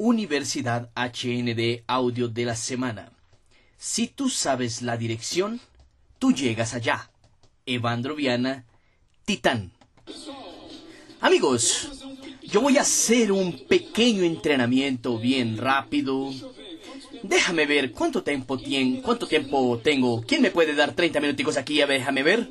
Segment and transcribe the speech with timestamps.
[0.00, 3.10] Universidad HND Audio de la Semana.
[3.76, 5.60] Si tú sabes la dirección,
[6.20, 7.10] tú llegas allá.
[7.66, 8.64] Evandro Viana,
[9.24, 9.72] Titán.
[11.20, 11.90] Amigos,
[12.42, 16.30] yo voy a hacer un pequeño entrenamiento bien rápido.
[17.24, 20.22] Déjame ver cuánto tiempo, tien, cuánto tiempo tengo.
[20.22, 21.82] ¿Quién me puede dar 30 minuticos aquí?
[21.82, 22.48] A ver, déjame ver.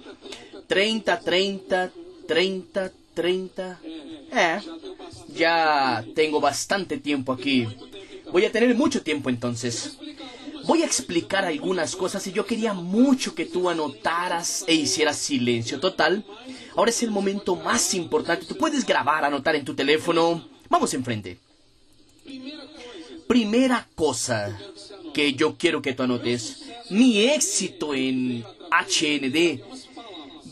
[0.68, 1.91] 30, 30,
[2.27, 3.79] 30, 30.
[4.31, 4.59] Eh,
[5.34, 7.67] ya tengo bastante tiempo aquí.
[8.31, 9.98] Voy a tener mucho tiempo entonces.
[10.66, 15.80] Voy a explicar algunas cosas y yo quería mucho que tú anotaras e hicieras silencio
[15.80, 16.23] total.
[16.76, 18.45] Ahora es el momento más importante.
[18.45, 20.48] Tú puedes grabar, anotar en tu teléfono.
[20.70, 21.40] Vamos enfrente.
[23.27, 24.55] Primera cosa
[25.12, 26.65] que yo quiero que tú anotes.
[26.91, 29.63] Mi éxito en HND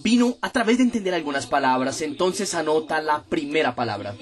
[0.06, 2.00] vino a través de entender algunas palabras.
[2.02, 4.16] Entonces anota la primera palabra.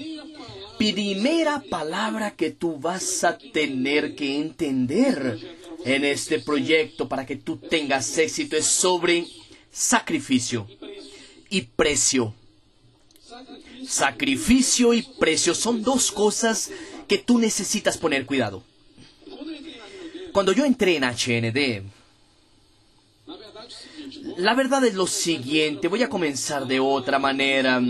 [0.78, 5.38] Primera palabra que tú vas a tener que entender
[5.84, 9.26] en este proyecto para que tú tengas éxito es sobre
[9.70, 10.66] sacrificio
[11.50, 12.32] y precio.
[13.86, 16.70] Sacrificio y precio son dos cosas
[17.06, 18.62] que tú necesitas poner cuidado.
[20.32, 21.82] Cuando yo entré en HND,
[24.36, 27.80] la verdad es lo siguiente, voy a comenzar de otra manera.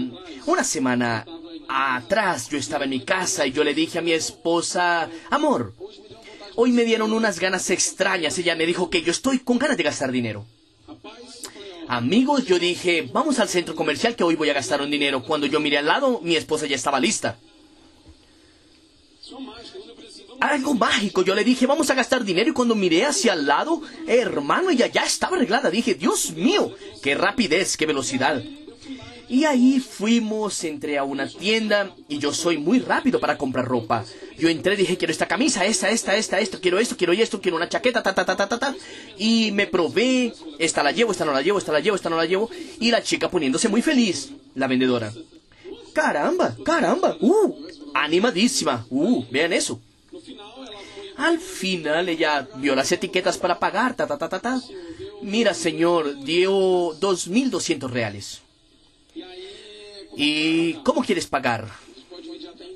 [0.46, 1.26] Una semana
[1.68, 5.74] atrás yo estaba en mi casa y yo le dije a mi esposa, amor,
[6.56, 8.38] Hoy me dieron unas ganas extrañas.
[8.38, 10.46] Ella me dijo que yo estoy con ganas de gastar dinero.
[11.88, 15.22] Amigos, yo dije, vamos al centro comercial que hoy voy a gastar un dinero.
[15.24, 17.36] Cuando yo miré al lado, mi esposa ya estaba lista.
[20.40, 23.82] Algo mágico, yo le dije, vamos a gastar dinero y cuando miré hacia el lado,
[24.06, 25.70] hermano, ella ya estaba arreglada.
[25.70, 28.42] Dije, Dios mío, qué rapidez, qué velocidad.
[29.28, 34.04] Y ahí fuimos, entré a una tienda y yo soy muy rápido para comprar ropa.
[34.38, 37.56] Yo entré, dije, quiero esta camisa, esta, esta, esta, esto, quiero esto, quiero esto, quiero
[37.56, 38.74] una chaqueta, ta, ta, ta, ta, ta, ta.
[39.16, 42.16] Y me probé, esta la llevo, esta no la llevo, esta la llevo, esta no
[42.16, 42.50] la llevo.
[42.80, 45.12] Y la chica poniéndose muy feliz, la vendedora.
[45.94, 47.54] Caramba, caramba, uh,
[47.94, 49.80] animadísima, uh, vean eso.
[51.16, 54.60] Al final ella vio las etiquetas para pagar, ta, ta, ta, ta, ta.
[55.22, 56.50] Mira, señor, dio
[57.00, 58.40] 2.200 reales.
[60.16, 61.68] ¿Y cómo quieres pagar?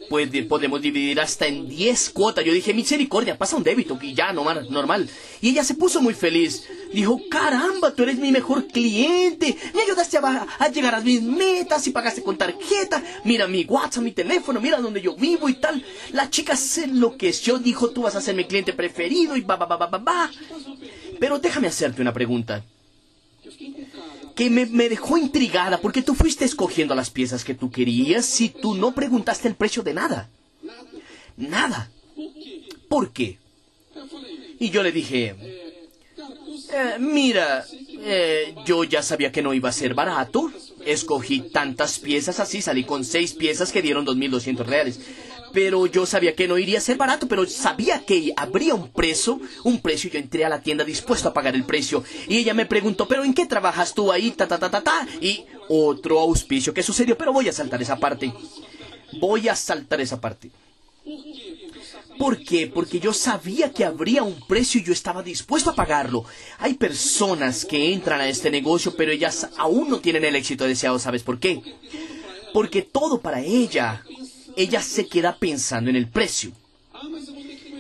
[0.09, 2.45] Pues podemos dividir hasta en 10 cuotas.
[2.45, 5.09] Yo dije, misericordia, pasa un débito y ya, normal.
[5.41, 6.67] Y ella se puso muy feliz.
[6.93, 9.57] Dijo, caramba, tú eres mi mejor cliente.
[9.75, 13.03] Me ayudaste a, a llegar a mis metas y pagaste con tarjeta.
[13.25, 15.85] Mira mi WhatsApp, mi teléfono, mira donde yo vivo y tal.
[16.13, 19.67] La chica se enloqueció, dijo, tú vas a ser mi cliente preferido y va, va,
[19.67, 20.31] va, va, va.
[21.21, 22.65] Pero déjame hacerte una pregunta
[24.39, 28.77] que me, dejó intrigada porque tú fuiste escogiendo las piezas que tú querías y tú
[28.77, 30.31] no preguntaste el precio de nada.
[31.37, 31.91] Nada.
[32.89, 33.41] ¿Por qué?
[34.61, 35.35] Y yo le dije,
[36.73, 37.67] eh, mira,
[37.99, 40.53] eh, yo ya sabía que no iba a ser barato.
[40.87, 45.01] Escogí tantas piezas así, salí con seis piezas que dieron 2.200 reales
[45.53, 49.41] pero yo sabía que no iría a ser barato, pero sabía que habría un precio,
[49.65, 52.67] un precio, yo entré a la tienda dispuesto a pagar el precio, y ella me
[52.67, 54.31] preguntó, pero ¿en qué trabajas tú ahí?
[54.31, 57.97] Ta, ta, ta, ta, ta, y otro auspicio que sucedió, pero voy a saltar esa
[57.97, 58.33] parte,
[59.21, 60.51] voy a saltar esa parte.
[62.19, 62.67] ¿Por qué?
[62.67, 66.25] Porque yo sabía que habría un precio y yo estaba dispuesto a pagarlo.
[66.59, 70.99] Hay personas que entran a este negocio, pero ellas aún no tienen el éxito deseado.
[70.99, 71.63] ¿Sabes por qué?
[72.53, 74.05] Porque todo para ella
[74.59, 76.51] ella se queda pensando en el precio.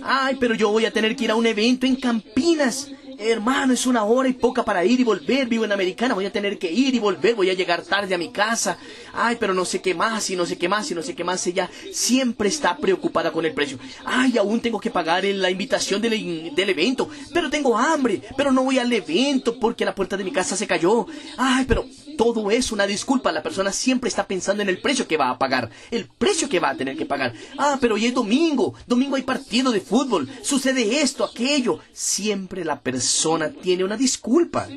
[0.00, 2.92] Ay, pero yo voy a tener que ir a un evento en Campinas.
[3.18, 5.48] Hermano, es una hora y poca para ir y volver.
[5.48, 7.34] Vivo en Americana, voy a tener que ir y volver.
[7.34, 8.78] Voy a llegar tarde a mi casa.
[9.12, 11.24] Ay, pero no sé qué más y no sé qué más y no sé qué
[11.24, 11.44] más.
[11.48, 13.76] Ella siempre está preocupada con el precio.
[14.04, 17.10] Ay, aún tengo que pagar la invitación del, del evento.
[17.34, 18.22] Pero tengo hambre.
[18.36, 21.08] Pero no voy al evento porque la puerta de mi casa se cayó.
[21.36, 21.86] Ay, pero
[22.18, 23.32] todo es una disculpa.
[23.32, 25.70] La persona siempre está pensando en el precio que va a pagar.
[25.90, 27.32] El precio que va a tener que pagar.
[27.56, 28.74] Ah, pero hoy es domingo.
[28.86, 30.28] Domingo hay partido de fútbol.
[30.42, 31.78] Sucede esto, aquello.
[31.92, 34.68] Siempre la persona tiene una disculpa.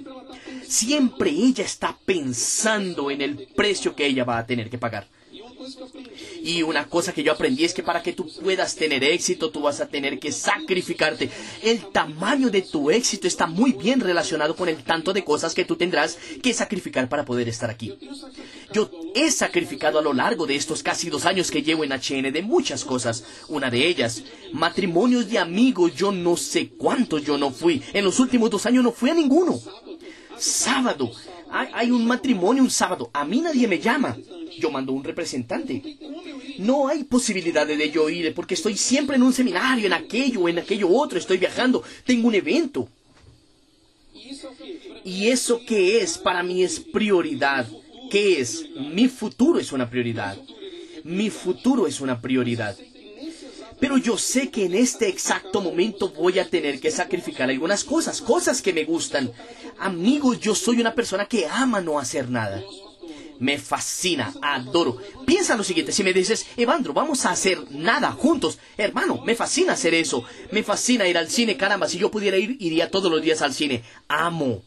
[0.67, 5.07] Siempre ella está pensando en el precio que ella va a tener que pagar.
[6.43, 9.61] Y una cosa que yo aprendí es que para que tú puedas tener éxito, tú
[9.61, 11.29] vas a tener que sacrificarte.
[11.61, 15.65] El tamaño de tu éxito está muy bien relacionado con el tanto de cosas que
[15.65, 17.97] tú tendrás que sacrificar para poder estar aquí.
[18.73, 22.31] Yo he sacrificado a lo largo de estos casi dos años que llevo en HN
[22.31, 23.23] de muchas cosas.
[23.47, 24.23] Una de ellas,
[24.53, 27.81] matrimonios de amigos, yo no sé cuántos yo no fui.
[27.93, 29.59] En los últimos dos años no fui a ninguno.
[30.37, 31.11] Sábado,
[31.51, 33.09] hay, un matrimonio un sábado.
[33.13, 34.17] A mí nadie me llama.
[34.59, 35.81] Yo mando un representante.
[36.59, 40.59] No hay posibilidad de yo ir porque estoy siempre en un seminario, en aquello, en
[40.59, 42.87] aquello otro, estoy viajando, tengo un evento.
[45.03, 47.67] Y eso que es para mí es prioridad.
[48.09, 48.65] ¿Qué es?
[48.75, 50.37] Mi futuro es una prioridad.
[51.03, 52.77] Mi futuro es una prioridad.
[53.81, 58.21] Pero yo sé que en este exacto momento voy a tener que sacrificar algunas cosas,
[58.21, 59.31] cosas que me gustan.
[59.79, 62.61] Amigos, yo soy una persona que ama no hacer nada.
[63.39, 64.99] Me fascina, adoro.
[65.25, 68.59] Piensa lo siguiente, si me dices, Evandro, vamos a hacer nada juntos.
[68.77, 70.23] Hermano, me fascina hacer eso.
[70.51, 73.55] Me fascina ir al cine, caramba, si yo pudiera ir, iría todos los días al
[73.55, 73.83] cine.
[74.07, 74.61] Amo.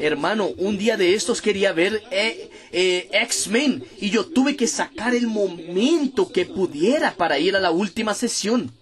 [0.00, 5.14] Hermano, un día de estos quería ver eh, eh, X-Men y yo tuve que sacar
[5.14, 8.72] el momento que pudiera para ir a la última sesión.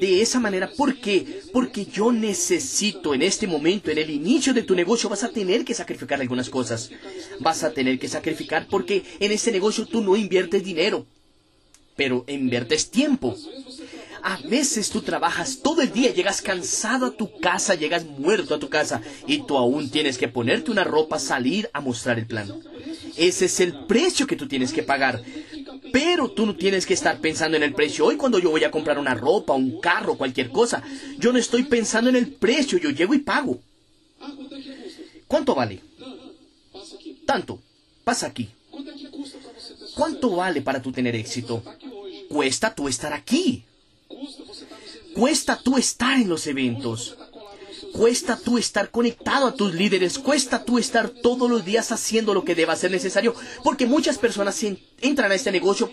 [0.00, 1.40] De esa manera, ¿por qué?
[1.52, 5.64] Porque yo necesito en este momento, en el inicio de tu negocio, vas a tener
[5.64, 6.90] que sacrificar algunas cosas.
[7.38, 11.06] Vas a tener que sacrificar porque en este negocio tú no inviertes dinero,
[11.96, 13.36] pero inviertes tiempo.
[14.22, 18.58] A veces tú trabajas todo el día, llegas cansado a tu casa, llegas muerto a
[18.58, 22.52] tu casa y tú aún tienes que ponerte una ropa, salir a mostrar el plan.
[23.16, 25.22] Ese es el precio que tú tienes que pagar.
[25.92, 28.06] Pero tú no tienes que estar pensando en el precio.
[28.06, 30.82] Hoy cuando yo voy a comprar una ropa, un carro, cualquier cosa,
[31.18, 33.58] yo no estoy pensando en el precio, yo llego y pago.
[35.26, 35.80] ¿Cuánto vale?
[37.26, 37.60] Tanto.
[38.04, 38.48] Pasa aquí.
[39.94, 41.62] ¿Cuánto vale para tú tener éxito?
[42.28, 43.64] Cuesta tú estar aquí.
[45.14, 47.16] Cuesta tú estar en los eventos.
[47.92, 52.44] Cuesta tú estar conectado a tus líderes, cuesta tú estar todos los días haciendo lo
[52.44, 53.34] que deba ser necesario,
[53.64, 54.62] porque muchas personas
[55.00, 55.90] entran a este negocio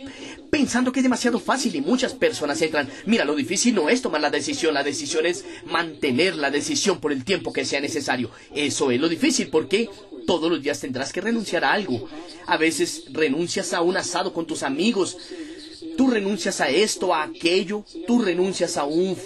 [0.49, 4.21] pensando que es demasiado fácil y muchas personas entran, mira, lo difícil no es tomar
[4.21, 8.29] la decisión, la decisión es mantener la decisión por el tiempo que sea necesario.
[8.53, 9.89] Eso es lo difícil porque
[10.27, 12.07] todos los días tendrás que renunciar a algo.
[12.45, 15.17] A veces renuncias a un asado con tus amigos,
[15.97, 19.17] Tú renuncias a esto, a aquello, tú renuncias a, un,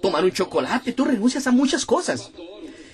[0.00, 2.30] tomar un chocolate, tú renuncias a muchas cosas.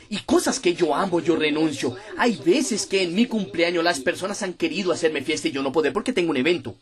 [0.09, 1.97] Y cosas que yo amo, yo renuncio.
[2.19, 5.73] Hay veces que en mi cumpleaños las personas han querido hacerme fiesta y yo no
[5.73, 6.75] puedo porque tengo un evento.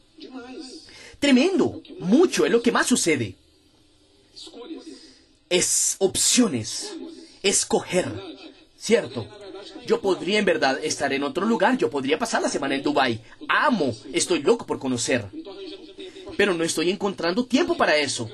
[1.21, 3.37] Tremendo, mucho, es lo que más sucede.
[5.49, 6.93] Es opciones,
[7.43, 8.11] escoger,
[8.79, 9.27] ¿cierto?
[9.87, 13.21] Yo podría en verdad estar en otro lugar, yo podría pasar la semana en Dubai.
[13.49, 15.27] Amo, estoy loco por conocer
[16.41, 18.31] pero no estoy encontrando tiempo para eso.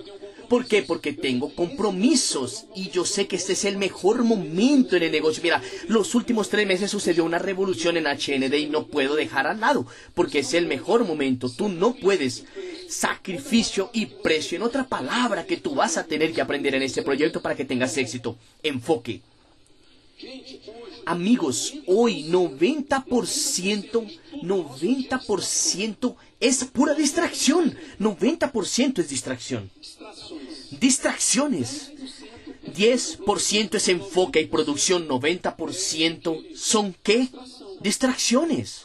[0.48, 0.82] ¿Por qué?
[0.84, 5.42] Porque tengo compromisos y yo sé que este es el mejor momento en el negocio.
[5.42, 9.58] Mira, los últimos tres meses sucedió una revolución en HND y no puedo dejar al
[9.58, 11.50] lado porque es el mejor momento.
[11.50, 12.44] Tú no puedes.
[12.88, 14.54] Sacrificio y precio.
[14.54, 17.64] En otra palabra que tú vas a tener que aprender en este proyecto para que
[17.64, 18.38] tengas éxito.
[18.62, 19.20] Enfoque.
[21.04, 27.76] Amigos, hoy 90%, 90% es pura distracción.
[27.98, 29.70] 90% es distracción.
[30.80, 31.92] Distracciones.
[32.74, 35.06] 10% es enfoque y producción.
[35.08, 37.28] 90% son qué?
[37.80, 38.84] Distracciones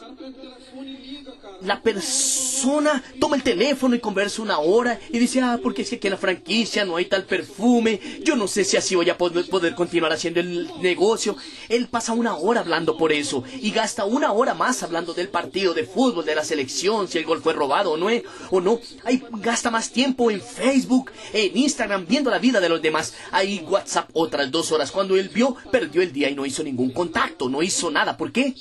[1.64, 5.96] la persona toma el teléfono y conversa una hora y dice, ah, porque es que
[5.96, 9.18] aquí en la franquicia no hay tal perfume, yo no sé si así voy a
[9.18, 11.36] poder, continuar haciendo el negocio.
[11.68, 15.74] Él pasa una hora hablando por eso y gasta una hora más hablando del partido
[15.74, 18.08] de fútbol, de la selección, si el gol fue robado o no,
[18.50, 18.80] o no.
[19.04, 23.14] Ahí gasta más tiempo en Facebook, en Instagram, viendo la vida de los demás.
[23.30, 24.90] Ahí WhatsApp otras dos horas.
[24.90, 28.16] Cuando él vio, perdió el día y no hizo ningún contacto, no hizo nada.
[28.16, 28.54] ¿Por qué?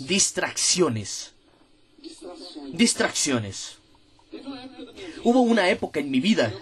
[0.00, 1.32] Distracciones
[2.72, 3.76] distracciones.
[5.24, 6.52] Hubo una época en mi vida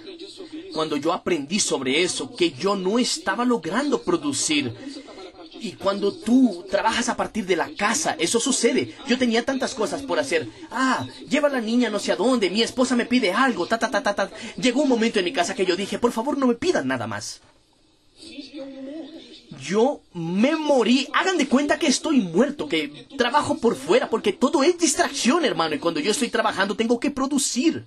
[0.73, 4.75] cuando yo aprendí sobre eso que yo no estaba logrando producir.
[5.61, 8.95] Y cuando tú trabajas a partir de la casa, eso sucede.
[9.09, 10.49] Yo tenía tantas cosas por hacer.
[10.71, 13.77] Ah, lleva a la niña no sé a dónde, mi esposa me pide algo, ta,
[13.79, 14.31] ta, ta, ta.
[14.57, 17.09] Llegó un momento en mi casa que yo dije, por favor no me pidan nada
[17.09, 17.41] más
[19.61, 21.09] yo me morí.
[21.13, 25.75] Hagan de cuenta que estoy muerto, que trabajo por fuera, porque todo es distracción, hermano.
[25.75, 27.85] Y cuando yo estoy trabajando tengo que producir.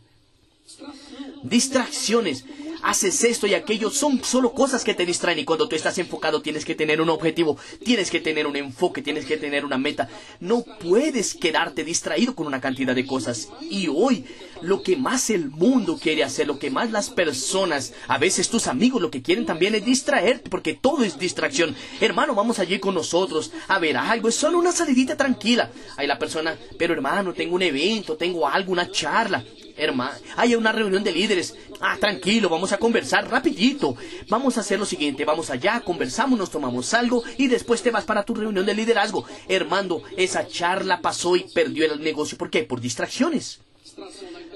[1.43, 2.45] Distracciones
[2.83, 6.41] haces esto y aquello, son solo cosas que te distraen y cuando tú estás enfocado
[6.41, 10.09] tienes que tener un objetivo, tienes que tener un enfoque, tienes que tener una meta.
[10.39, 13.50] No puedes quedarte distraído con una cantidad de cosas.
[13.69, 14.25] Y hoy
[14.61, 18.67] lo que más el mundo quiere hacer, lo que más las personas, a veces tus
[18.67, 21.75] amigos lo que quieren también es distraerte porque todo es distracción.
[22.00, 25.71] Hermano, vamos allí con nosotros a ver algo, es solo una salidita tranquila.
[25.97, 29.43] Ahí la persona, pero hermano, tengo un evento, tengo algo, una charla.
[29.77, 31.55] Hermano, hay una reunión de líderes.
[31.79, 33.95] Ah, tranquilo, vamos a conversar rapidito.
[34.29, 38.05] Vamos a hacer lo siguiente, vamos allá, conversamos, nos tomamos algo y después te vas
[38.05, 39.25] para tu reunión de liderazgo.
[39.47, 42.37] Hermano, esa charla pasó y perdió el negocio.
[42.37, 42.63] ¿Por qué?
[42.63, 43.59] Por distracciones.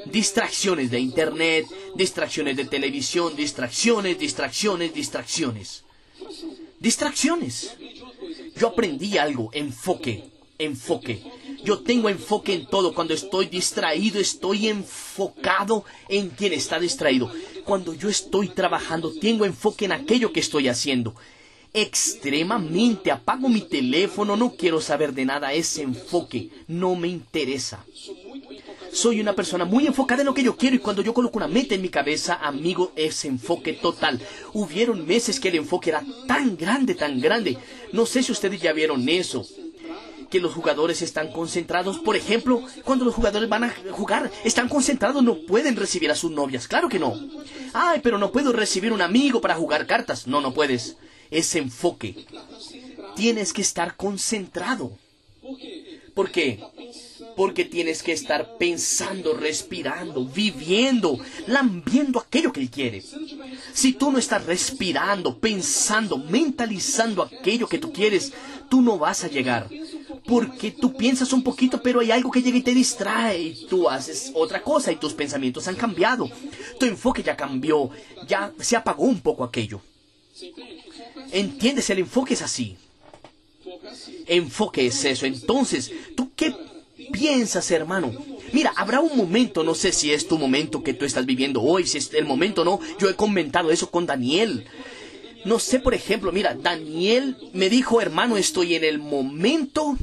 [0.06, 5.84] Distracciones de internet, distracciones de televisión, distracciones, distracciones, distracciones.
[6.80, 7.76] Distracciones.
[8.56, 10.26] Yo aprendí algo, enfoque,
[10.58, 11.22] enfoque.
[11.66, 12.94] Yo tengo enfoque en todo.
[12.94, 17.32] Cuando estoy distraído, estoy enfocado en quien está distraído.
[17.64, 21.16] Cuando yo estoy trabajando, tengo enfoque en aquello que estoy haciendo.
[21.74, 27.84] Extremadamente apago mi teléfono, no quiero saber de nada, ese enfoque no me interesa.
[28.94, 31.48] Soy una persona muy enfocada en lo que yo quiero y cuando yo coloco una
[31.48, 34.22] meta en mi cabeza, amigo, es enfoque total.
[34.54, 37.58] Hubieron meses que el enfoque era tan grande, tan grande.
[37.92, 39.46] No sé si ustedes ya vieron eso
[40.30, 42.00] que los jugadores están concentrados.
[42.00, 46.32] Por ejemplo, cuando los jugadores van a jugar, están concentrados, no pueden recibir a sus
[46.32, 46.68] novias.
[46.68, 47.20] Claro que no.
[47.74, 50.28] Ay, pero no puedo recibir un amigo para jugar cartas.
[50.28, 50.98] No, no puedes.
[51.32, 52.26] Es enfoque.
[53.16, 54.98] Tienes que estar concentrado.
[56.14, 56.62] ¿Por qué?
[57.36, 63.04] Porque tienes que estar pensando, respirando, viviendo, lambiendo aquello que Él quiere.
[63.74, 68.32] Si tú no estás respirando, pensando, mentalizando aquello que tú quieres,
[68.70, 69.70] tú no vas a llegar
[70.26, 74.32] porque tú piensas un poquito, pero hay algo que llega y te distrae tú haces
[74.34, 76.30] otra cosa y tus pensamientos han cambiado.
[76.80, 77.90] Tu enfoque ya cambió,
[78.28, 79.82] ya se apagó un poco aquello.
[81.32, 81.90] ¿Entiendes?
[81.90, 82.78] El enfoque es así.
[84.28, 85.26] Enfoque es eso.
[85.26, 86.54] Entonces, ¿tú qué
[87.12, 88.12] piensas, hermano?
[88.54, 91.86] Mira, habrá un momento, no sé si es tu momento que tú estás viviendo hoy,
[91.86, 92.80] si es el momento no.
[93.00, 94.66] Yo he comentado eso con Daniel.
[95.46, 99.96] No sé, por ejemplo, mira, Daniel me dijo, hermano, estoy en el momento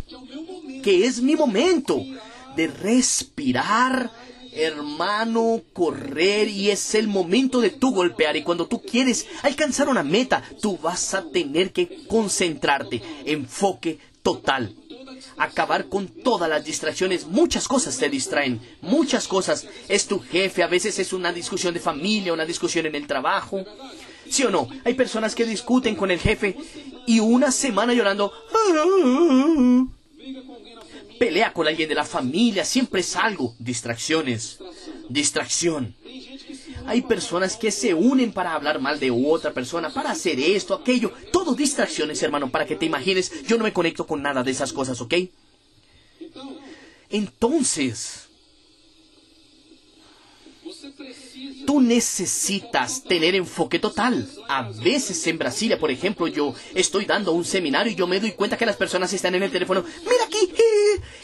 [0.85, 2.01] que es mi momento
[2.55, 4.13] de respirar,
[4.53, 10.05] hermano, correr y es el momento de tu golpear y cuando tú quieres alcanzar una
[10.05, 14.77] meta, tú vas a tener que concentrarte, enfoque total.
[15.39, 19.67] Acabar con todas las distracciones, muchas cosas te distraen, muchas cosas.
[19.89, 23.65] Es tu jefe, a veces es una discusión de familia, una discusión en el trabajo,
[24.29, 24.69] ¿Sí o no?
[24.85, 26.57] Hay personas que discuten con el jefe
[27.07, 28.33] y una semana llorando.
[31.19, 33.55] Pelea con alguien de la familia, siempre es algo.
[33.59, 34.59] Distracciones.
[35.09, 35.95] Distracción.
[36.87, 41.13] Hay personas que se unen para hablar mal de otra persona, para hacer esto, aquello.
[41.33, 43.45] Todo distracciones, hermano, para que te imagines.
[43.45, 45.15] Yo no me conecto con nada de esas cosas, ¿ok?
[47.11, 48.22] Entonces,
[51.67, 54.29] Tú necesitas tener enfoque total.
[54.49, 58.33] A veces en Brasilia, por ejemplo, yo estoy dando un seminario y yo me doy
[58.33, 59.85] cuenta que las personas están en el teléfono.
[60.01, 60.53] Mira aquí,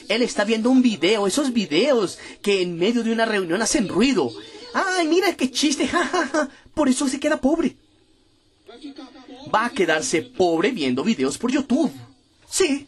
[0.09, 4.31] él está viendo un video, esos videos que en medio de una reunión hacen ruido.
[4.75, 5.89] Ay, mira qué chiste,
[6.75, 7.77] Por eso se queda pobre.
[9.55, 11.91] Va a quedarse pobre viendo videos por YouTube.
[12.49, 12.87] Sí.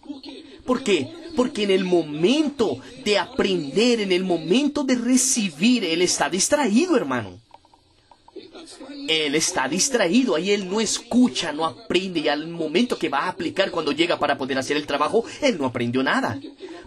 [0.65, 1.13] ¿Por qué?
[1.37, 7.39] Porque en el momento de aprender, en el momento de recibir, Él está distraído, hermano.
[9.09, 13.29] Él está distraído, ahí él no escucha, no aprende y al momento que va a
[13.29, 16.39] aplicar cuando llega para poder hacer el trabajo, él no aprendió nada.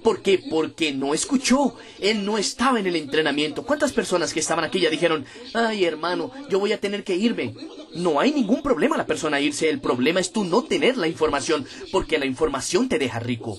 [0.02, 0.42] ¿Por qué?
[0.50, 3.64] Porque no escuchó, él no estaba en el entrenamiento.
[3.64, 7.56] ¿Cuántas personas que estaban aquí ya dijeron, ay hermano, yo voy a tener que irme?
[7.96, 11.66] No hay ningún problema la persona irse, el problema es tú no tener la información,
[11.92, 13.58] porque la información te deja rico.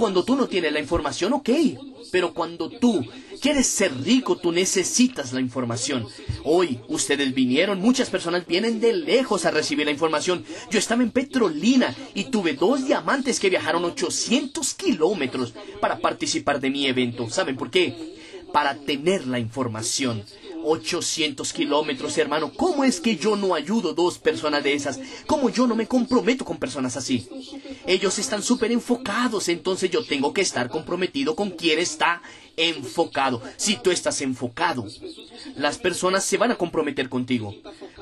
[0.00, 1.50] Cuando tú no tienes la información, ok,
[2.10, 3.06] pero cuando tú
[3.38, 6.06] quieres ser rico, tú necesitas la información.
[6.42, 10.42] Hoy ustedes vinieron, muchas personas vienen de lejos a recibir la información.
[10.70, 15.52] Yo estaba en Petrolina y tuve dos diamantes que viajaron 800 kilómetros
[15.82, 17.28] para participar de mi evento.
[17.28, 18.16] ¿Saben por qué?
[18.54, 20.24] Para tener la información.
[20.64, 22.52] 800 kilómetros, hermano.
[22.54, 25.00] ¿Cómo es que yo no ayudo dos personas de esas?
[25.26, 27.28] ¿Cómo yo no me comprometo con personas así?
[27.86, 32.22] Ellos están súper enfocados, entonces yo tengo que estar comprometido con quien está
[32.56, 33.42] enfocado.
[33.56, 34.86] Si tú estás enfocado,
[35.56, 37.54] las personas se van a comprometer contigo.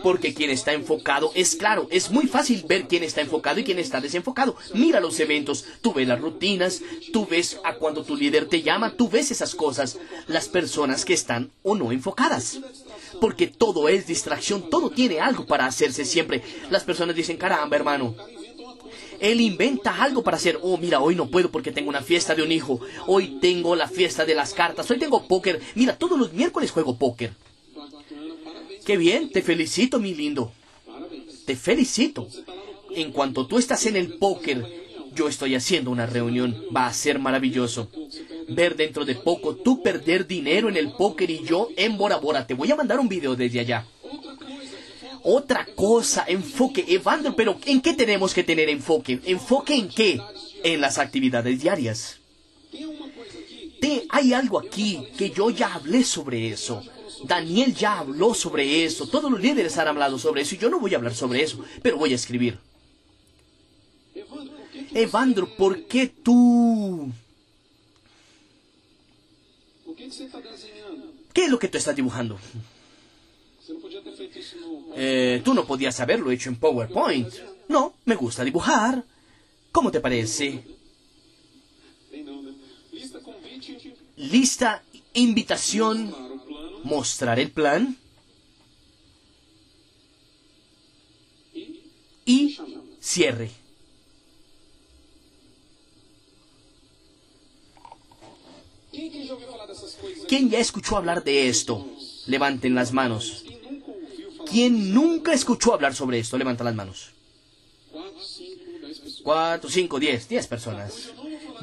[0.03, 3.79] Porque quien está enfocado es claro, es muy fácil ver quién está enfocado y quién
[3.79, 4.57] está desenfocado.
[4.75, 8.95] Mira los eventos, tú ves las rutinas, tú ves a cuando tu líder te llama,
[8.97, 12.48] tú ves esas cosas, las personas que están o no enfocadas.
[13.21, 16.43] Porque todo es distracción, todo tiene algo para hacerse siempre.
[16.71, 18.15] Las personas dicen, caramba hermano,
[19.21, 20.59] él inventa algo para hacer.
[20.63, 22.81] Oh, mira, hoy no puedo porque tengo una fiesta de un hijo.
[23.07, 24.91] Hoy tengo la fiesta de las cartas.
[24.91, 25.61] Hoy tengo póker.
[25.75, 27.33] Mira, todos los miércoles juego póker.
[28.85, 30.53] Qué bien, te felicito, mi lindo.
[31.45, 32.29] Te felicito.
[32.95, 34.65] En cuanto tú estás en el póker,
[35.19, 36.65] yo estoy haciendo una reunión.
[36.75, 37.91] Va a ser maravilloso.
[38.49, 42.47] ver dentro de poco tú perder dinero en el póker y yo en Bora Bora.
[42.47, 43.85] Te voy a mandar un video desde allá.
[45.25, 46.85] Otra cosa, enfoque.
[46.89, 49.21] Evandro, pero ¿en qué tenemos que tener enfoque?
[49.25, 50.21] ¿Enfoque en qué?
[50.63, 52.21] En las actividades diarias.
[53.81, 56.83] Te, hay algo aquí que yo ya hablé sobre eso.
[57.25, 59.09] Daniel ya habló sobre eso.
[59.09, 61.65] Todos los líderes han hablado sobre eso y yo no voy a hablar sobre eso,
[61.83, 62.59] pero voy a escribir.
[64.95, 67.11] Evandro, ¿por qué tú...
[71.33, 72.39] ¿Qué es lo que tú estás dibujando?
[74.97, 77.33] Eh, tú no podías haberlo hecho en PowerPoint.
[77.69, 79.05] No, me gusta dibujar.
[79.71, 80.65] ¿Cómo te parece?
[84.17, 84.83] Lista,
[85.15, 86.15] invitación,
[86.83, 87.97] mostrar el plan
[92.25, 92.59] y
[93.01, 93.51] cierre.
[100.29, 101.87] ¿Quién ya escuchó hablar de esto?
[102.27, 103.45] Levanten las manos.
[104.51, 106.39] ¿Quién nunca escuchó hablar sobre esto?
[106.39, 107.11] Levanta las manos.
[109.23, 111.11] Cuatro, cinco, diez, diez personas.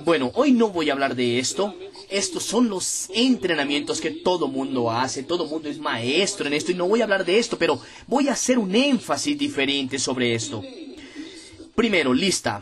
[0.04, 1.74] Bueno, hoy no voy a hablar de esto.
[2.10, 5.24] Estos son los entrenamientos que todo mundo hace.
[5.24, 8.28] Todo mundo es maestro en esto y no voy a hablar de esto, pero voy
[8.28, 10.62] a hacer un énfasis diferente sobre esto.
[11.74, 12.62] Primero, lista.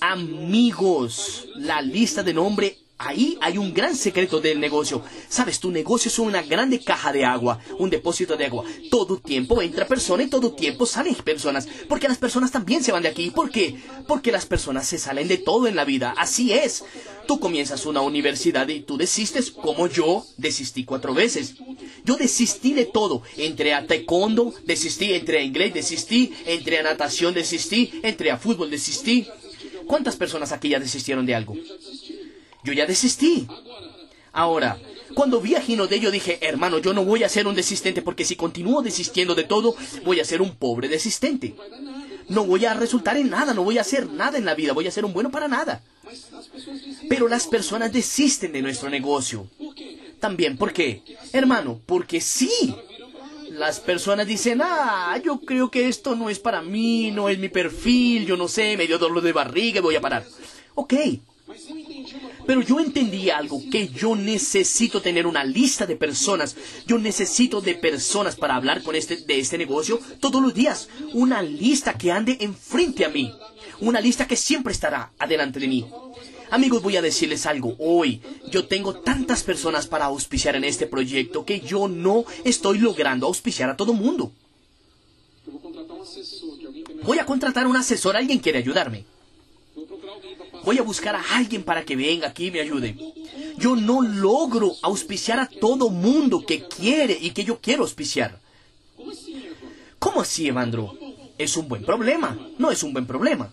[0.00, 5.04] Amigos, la lista de nombre Ahí hay un gran secreto del negocio.
[5.28, 8.64] Sabes, tu negocio es una grande caja de agua, un depósito de agua.
[8.90, 11.68] Todo tiempo entra persona y todo tiempo salen personas.
[11.88, 13.30] Porque las personas también se van de aquí.
[13.30, 13.76] ¿Por qué?
[14.08, 16.12] Porque las personas se salen de todo en la vida.
[16.18, 16.84] Así es.
[17.28, 21.54] Tú comienzas una universidad y tú desistes como yo desistí cuatro veces.
[22.04, 23.22] Yo desistí de todo.
[23.36, 25.14] Entré a taekwondo, desistí.
[25.14, 26.34] Entré a inglés, desistí.
[26.46, 28.00] Entré a natación, desistí.
[28.02, 29.28] Entré a fútbol, desistí.
[29.86, 31.54] ¿Cuántas personas aquí ya desistieron de algo?
[32.68, 33.48] Yo ya desistí.
[34.30, 34.78] Ahora,
[35.14, 38.02] cuando vi a Gino de ello dije, hermano, yo no voy a ser un desistente
[38.02, 41.54] porque si continúo desistiendo de todo, voy a ser un pobre desistente.
[42.28, 44.86] No voy a resultar en nada, no voy a hacer nada en la vida, voy
[44.86, 45.82] a ser un bueno para nada.
[47.08, 49.46] Pero las personas desisten de nuestro negocio.
[50.20, 51.02] También, ¿por qué?
[51.32, 52.74] Hermano, porque sí.
[53.48, 57.48] Las personas dicen, ah, yo creo que esto no es para mí, no es mi
[57.48, 60.26] perfil, yo no sé, me dio dolor de barriga voy a parar.
[60.74, 60.92] Ok,
[62.48, 66.56] pero yo entendí algo, que yo necesito tener una lista de personas.
[66.86, 70.88] Yo necesito de personas para hablar con este, de este negocio todos los días.
[71.12, 73.34] Una lista que ande enfrente a mí.
[73.80, 75.86] Una lista que siempre estará adelante de mí.
[76.50, 77.76] Amigos, voy a decirles algo.
[77.78, 83.26] Hoy yo tengo tantas personas para auspiciar en este proyecto que yo no estoy logrando
[83.26, 84.32] auspiciar a todo mundo.
[87.02, 88.16] Voy a contratar un asesor.
[88.16, 89.04] ¿Alguien quiere ayudarme?
[90.64, 92.96] Voy a buscar a alguien para que venga aquí y me ayude.
[93.56, 98.38] Yo no logro auspiciar a todo mundo que quiere y que yo quiero auspiciar.
[99.98, 100.96] ¿Cómo así, Evandro?
[101.36, 102.36] Es un buen problema.
[102.58, 103.50] No es un buen problema.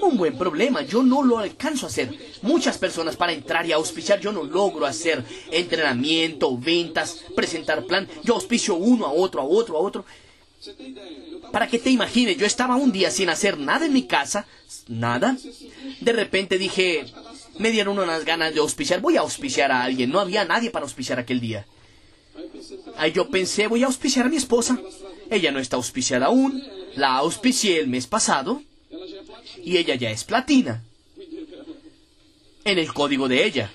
[0.00, 0.82] Un buen problema.
[0.82, 2.16] Yo no lo alcanzo a hacer.
[2.42, 8.08] Muchas personas para entrar y auspiciar, yo no logro hacer entrenamiento, ventas, presentar plan.
[8.22, 10.04] Yo auspicio uno a otro, a otro, a otro.
[11.52, 14.46] Para que te imagines, yo estaba un día sin hacer nada en mi casa,
[14.88, 15.36] nada.
[16.00, 17.06] De repente dije,
[17.58, 20.10] me dieron unas ganas de auspiciar, voy a auspiciar a alguien.
[20.10, 21.66] No había nadie para auspiciar aquel día.
[22.96, 24.80] Ahí yo pensé, voy a auspiciar a mi esposa.
[25.30, 26.62] Ella no está auspiciada aún.
[26.94, 28.62] La auspicié el mes pasado.
[29.62, 30.82] Y ella ya es platina.
[32.64, 33.72] En el código de ella.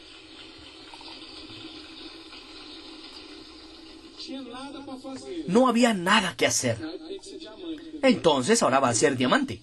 [5.47, 6.78] No había nada que hacer.
[8.02, 9.62] Entonces ahora va a ser diamante.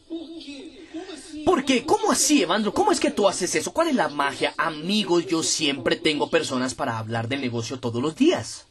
[1.44, 1.85] ¿Por qué?
[1.85, 2.72] ¿Cómo así, Evandro?
[2.72, 3.72] ¿Cómo es que tú haces eso?
[3.72, 4.55] ¿Cuál es la magia?
[4.57, 8.66] Amigos, yo siempre tengo personas para hablar del negocio todos los días.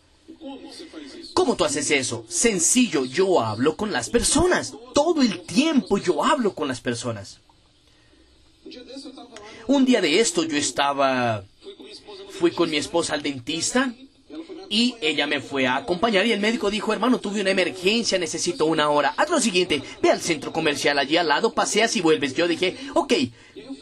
[1.33, 2.25] ¿Cómo tú haces eso?
[2.27, 4.73] Sencillo, yo hablo con las personas.
[4.93, 7.39] Todo el tiempo yo hablo con las personas.
[9.67, 11.43] Un día de esto yo estaba...
[12.29, 13.93] Fui con mi esposa al dentista
[14.69, 18.65] y ella me fue a acompañar y el médico dijo, hermano, tuve una emergencia, necesito
[18.65, 19.13] una hora.
[19.17, 22.35] Haz lo siguiente, ve al centro comercial allí al lado, paseas y vuelves.
[22.35, 23.13] Yo dije, ok,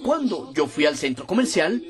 [0.01, 1.83] cuando yo fui al centro comercial,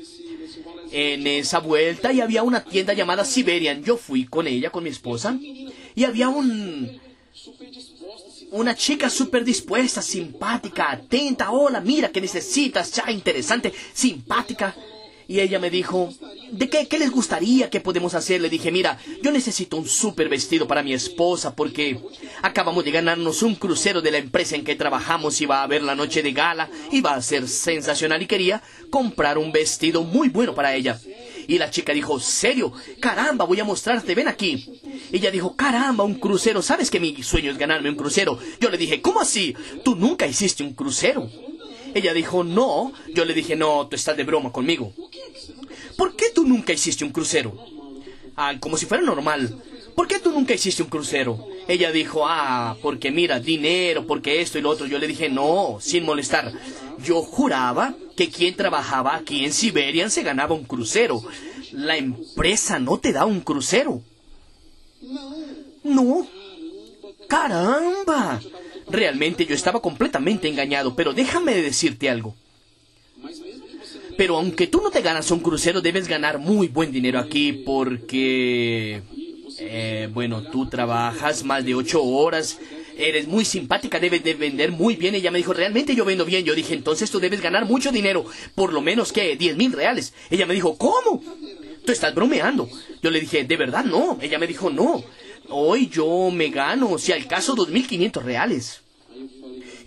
[0.90, 3.84] en esa vuelta y había una tienda llamada Siberian.
[3.84, 7.00] Yo fui con ella, con mi esposa, y había un...
[8.50, 11.50] Una chica súper dispuesta, simpática, atenta.
[11.50, 12.90] Hola, mira, que necesitas?
[12.92, 14.74] Ya, interesante, simpática.
[15.30, 16.10] Y ella me dijo,
[16.50, 17.68] ¿de qué, qué les gustaría?
[17.68, 18.40] ¿Qué podemos hacer?
[18.40, 22.00] Le dije, mira, yo necesito un súper vestido para mi esposa porque
[22.40, 25.82] acabamos de ganarnos un crucero de la empresa en que trabajamos y va a haber
[25.82, 30.30] la noche de gala y va a ser sensacional y quería comprar un vestido muy
[30.30, 30.98] bueno para ella.
[31.46, 32.72] Y la chica dijo, ¿serio?
[32.98, 34.80] Caramba, voy a mostrarte, ven aquí.
[35.12, 38.38] Ella dijo, caramba, un crucero, ¿sabes que mi sueño es ganarme un crucero?
[38.60, 39.54] Yo le dije, ¿cómo así?
[39.84, 41.28] Tú nunca hiciste un crucero.
[41.94, 42.92] Ella dijo, no.
[43.14, 44.92] Yo le dije, no, tú estás de broma conmigo.
[46.48, 47.54] ¿Por qué tú nunca hiciste un crucero?
[48.34, 49.62] Ah, como si fuera normal.
[49.94, 51.46] ¿Por qué tú nunca hiciste un crucero?
[51.66, 54.86] Ella dijo, ah, porque mira, dinero, porque esto y lo otro.
[54.86, 56.52] Yo le dije, no, sin molestar.
[57.04, 61.22] Yo juraba que quien trabajaba aquí en Siberia se ganaba un crucero.
[61.72, 64.00] La empresa no te da un crucero.
[65.84, 66.26] No.
[67.28, 68.40] Caramba.
[68.88, 72.34] Realmente yo estaba completamente engañado, pero déjame decirte algo.
[74.18, 79.00] Pero aunque tú no te ganas un crucero, debes ganar muy buen dinero aquí porque...
[79.60, 82.58] Eh, bueno, tú trabajas más de ocho horas,
[82.96, 85.14] eres muy simpática, debes de vender muy bien.
[85.14, 86.44] Ella me dijo, realmente yo vendo bien.
[86.44, 88.24] Yo dije, entonces tú debes ganar mucho dinero,
[88.56, 90.12] por lo menos que diez mil reales.
[90.30, 91.22] Ella me dijo, ¿cómo?
[91.86, 92.68] Tú estás bromeando.
[93.00, 94.18] Yo le dije, de verdad no.
[94.20, 95.04] Ella me dijo, no.
[95.48, 98.82] Hoy yo me gano, si al caso, 2.500 reales.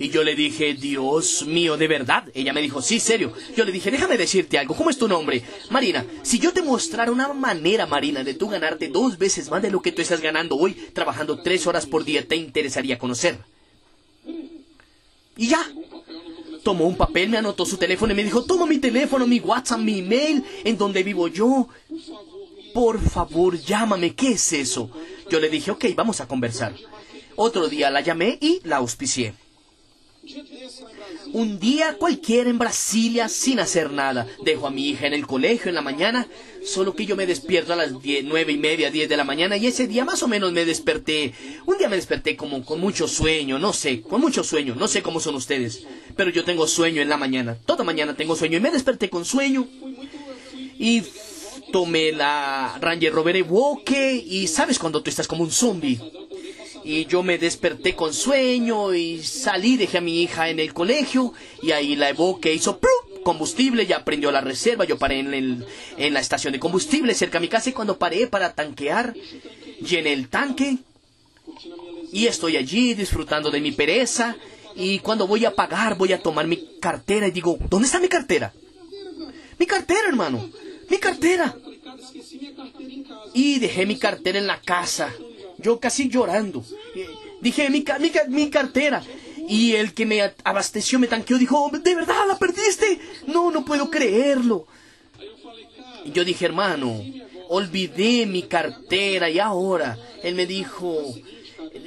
[0.01, 2.23] Y yo le dije, Dios mío, ¿de verdad?
[2.33, 3.33] Ella me dijo, sí, serio.
[3.55, 5.43] Yo le dije, déjame decirte algo, ¿cómo es tu nombre?
[5.69, 9.69] Marina, si yo te mostrara una manera, Marina, de tú ganarte dos veces más de
[9.69, 13.37] lo que tú estás ganando hoy, trabajando tres horas por día, te interesaría conocer.
[15.37, 15.71] Y ya.
[16.63, 19.81] Tomó un papel, me anotó su teléfono y me dijo, toma mi teléfono, mi WhatsApp,
[19.81, 21.67] mi email, en donde vivo yo.
[22.73, 24.89] Por favor, llámame, ¿qué es eso?
[25.29, 26.73] Yo le dije, ok, vamos a conversar.
[27.35, 29.35] Otro día la llamé y la auspicié.
[31.33, 34.27] Un día cualquiera en Brasilia sin hacer nada.
[34.43, 36.27] Dejo a mi hija en el colegio en la mañana,
[36.63, 39.57] solo que yo me despierto a las diez, nueve y media, diez de la mañana
[39.57, 41.33] y ese día más o menos me desperté.
[41.65, 45.01] Un día me desperté como con mucho sueño, no sé, con mucho sueño, no sé
[45.01, 47.57] cómo son ustedes, pero yo tengo sueño en la mañana.
[47.65, 49.67] Toda mañana tengo sueño y me desperté con sueño.
[50.77, 51.03] Y
[51.71, 55.99] tomé la Ranger Rover Evoque y sabes cuando tú estás como un zombie.
[56.83, 61.33] Y yo me desperté con sueño y salí, dejé a mi hija en el colegio
[61.61, 62.79] y ahí la Evoque hizo
[63.23, 65.65] combustible, ya prendió la reserva, yo paré en, el,
[65.97, 69.13] en la estación de combustible cerca de mi casa y cuando paré para tanquear,
[69.79, 70.77] llené el tanque
[72.11, 74.35] y estoy allí disfrutando de mi pereza
[74.75, 78.07] y cuando voy a pagar voy a tomar mi cartera y digo, ¿dónde está mi
[78.07, 78.53] cartera?
[79.59, 80.49] Mi cartera, hermano,
[80.89, 81.55] mi cartera.
[83.33, 85.13] Y dejé mi cartera en la casa
[85.61, 86.63] yo casi llorando.
[87.41, 89.03] Dije, mi, mi, mi cartera.
[89.47, 92.99] Y el que me abasteció me tanqueó, dijo, ¿de verdad la perdiste?
[93.27, 94.67] No, no puedo creerlo.
[96.05, 97.03] Y yo dije, hermano,
[97.49, 99.97] olvidé mi cartera y ahora.
[100.23, 100.95] Él me dijo,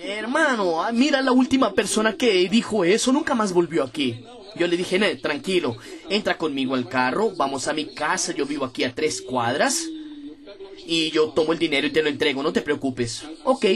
[0.02, 4.24] hermano, ah, mira la última persona que dijo eso, nunca más volvió aquí.
[4.56, 5.76] Yo le dije, tranquilo,
[6.08, 9.84] entra conmigo al carro, vamos a mi casa, yo vivo aquí a tres cuadras
[10.86, 13.24] y yo tomo el dinero y te lo entrego, no te preocupes.
[13.44, 13.66] Ok.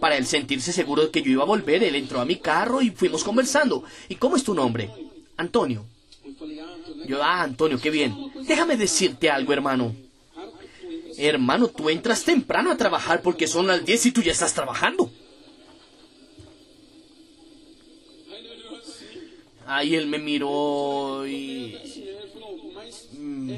[0.00, 2.82] Para él sentirse seguro de que yo iba a volver, él entró a mi carro
[2.82, 3.84] y fuimos conversando.
[4.08, 4.90] ¿Y cómo es tu nombre?
[5.36, 5.86] Antonio.
[7.06, 8.14] Yo, ah, Antonio, qué bien.
[8.46, 9.94] Déjame decirte algo, hermano.
[11.18, 15.10] Hermano, tú entras temprano a trabajar porque son las 10 y tú ya estás trabajando.
[19.66, 21.76] Ahí él me miró y...
[23.18, 23.50] Mm,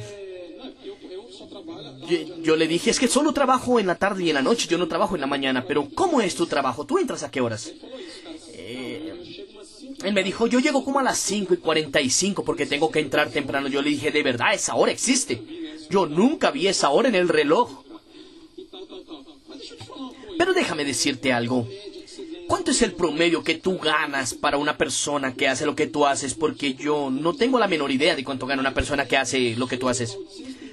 [2.43, 4.79] yo, le dije, es que solo trabajo en la tarde y en la noche, yo
[4.79, 6.85] no trabajo en la mañana, pero ¿cómo es tu trabajo?
[6.85, 7.73] ¿Tú entras a qué horas?
[8.53, 9.39] Eh,
[10.05, 13.31] él me dijo, yo llego como a las 5 y 45 porque tengo que entrar
[13.31, 13.69] temprano.
[13.69, 15.43] Yo le dije, de verdad, esa hora existe.
[15.91, 17.83] Yo nunca vi esa hora en el reloj.
[20.39, 21.67] Pero déjame decirte algo.
[22.47, 26.07] ¿Cuánto es el promedio que tú ganas para una persona que hace lo que tú
[26.07, 26.33] haces?
[26.33, 29.67] Porque yo no tengo la menor idea de cuánto gana una persona que hace lo
[29.67, 30.17] que tú haces.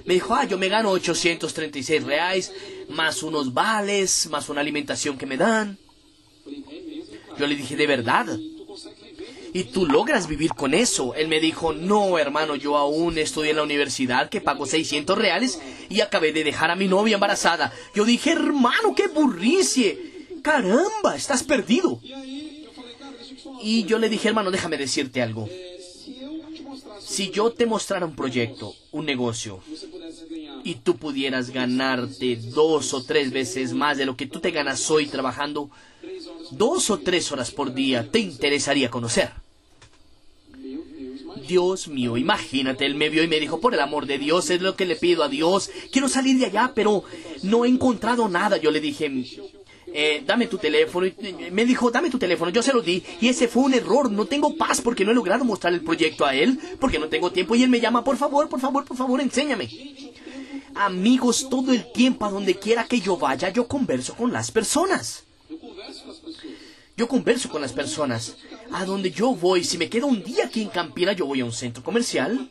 [0.06, 2.52] Me dijo, ah, yo me gano 836 reales,
[2.88, 5.78] más unos vales, más una alimentación que me dan.
[7.38, 8.38] Yo le dije, ¿de verdad?
[9.52, 11.14] ¿Y tú logras vivir con eso?
[11.14, 15.60] Él me dijo, no, hermano, yo aún estoy en la universidad que pago 600 reales
[15.88, 17.72] y acabé de dejar a mi novia embarazada.
[17.94, 20.28] Yo dije, hermano, qué burricie.
[20.42, 22.00] Caramba, estás perdido.
[23.62, 25.48] Y yo le dije, hermano, déjame decirte algo.
[27.16, 29.62] Si yo te mostrara un proyecto, un negocio,
[30.64, 34.90] y tú pudieras ganarte dos o tres veces más de lo que tú te ganas
[34.90, 35.70] hoy trabajando
[36.50, 39.30] dos o tres horas por día, ¿te interesaría conocer?
[41.48, 44.60] Dios mío, imagínate, él me vio y me dijo, por el amor de Dios, es
[44.60, 47.02] lo que le pido a Dios, quiero salir de allá, pero
[47.42, 48.58] no he encontrado nada.
[48.58, 49.10] Yo le dije,
[49.98, 51.06] eh, dame tu teléfono.
[51.06, 51.14] Y
[51.50, 52.50] me dijo, dame tu teléfono.
[52.50, 53.02] Yo se lo di.
[53.18, 54.10] Y ese fue un error.
[54.10, 56.60] No tengo paz porque no he logrado mostrar el proyecto a él.
[56.78, 57.54] Porque no tengo tiempo.
[57.54, 59.70] Y él me llama, por favor, por favor, por favor, enséñame.
[60.74, 65.24] Amigos, todo el tiempo, a donde quiera que yo vaya, yo converso con las personas.
[66.94, 68.36] Yo converso con las personas.
[68.72, 71.46] A donde yo voy, si me quedo un día aquí en Campina, yo voy a
[71.46, 72.50] un centro comercial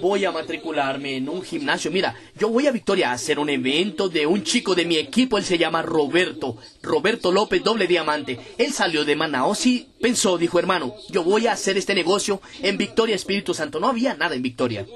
[0.00, 1.90] voy a matricularme en un gimnasio.
[1.90, 5.38] Mira, yo voy a Victoria a hacer un evento de un chico de mi equipo,
[5.38, 8.38] él se llama Roberto, Roberto López, doble diamante.
[8.58, 12.76] Él salió de Manaos y pensó, dijo hermano, yo voy a hacer este negocio en
[12.76, 13.80] Victoria Espíritu Santo.
[13.80, 14.86] No había nada en Victoria.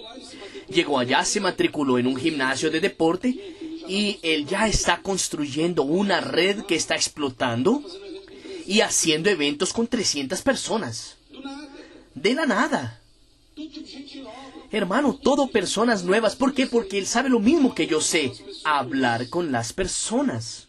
[0.69, 3.35] Llegó allá, se matriculó en un gimnasio de deporte
[3.89, 7.83] y él ya está construyendo una red que está explotando
[8.67, 11.17] y haciendo eventos con 300 personas.
[12.15, 13.01] De la nada.
[14.71, 16.37] Hermano, todo personas nuevas.
[16.37, 16.67] ¿Por qué?
[16.67, 18.33] Porque Él sabe lo mismo que yo sé.
[18.65, 20.69] Hablar con las personas.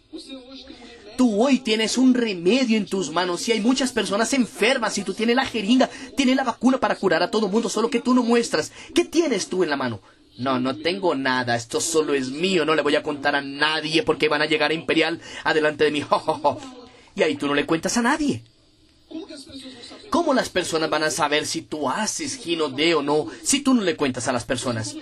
[1.17, 5.13] Tú hoy tienes un remedio en tus manos y hay muchas personas enfermas y tú
[5.13, 8.23] tienes la jeringa, tienes la vacuna para curar a todo mundo, solo que tú no
[8.23, 8.71] muestras.
[8.95, 9.99] ¿Qué tienes tú en la mano?
[10.37, 14.03] No, no tengo nada, esto solo es mío, no le voy a contar a nadie
[14.03, 16.03] porque van a llegar a Imperial adelante de mí.
[17.15, 18.43] Y ahí tú no le cuentas a nadie.
[20.09, 23.73] ¿Cómo las personas van a saber si tú haces Gino de o no si tú
[23.73, 24.95] no le cuentas a las personas?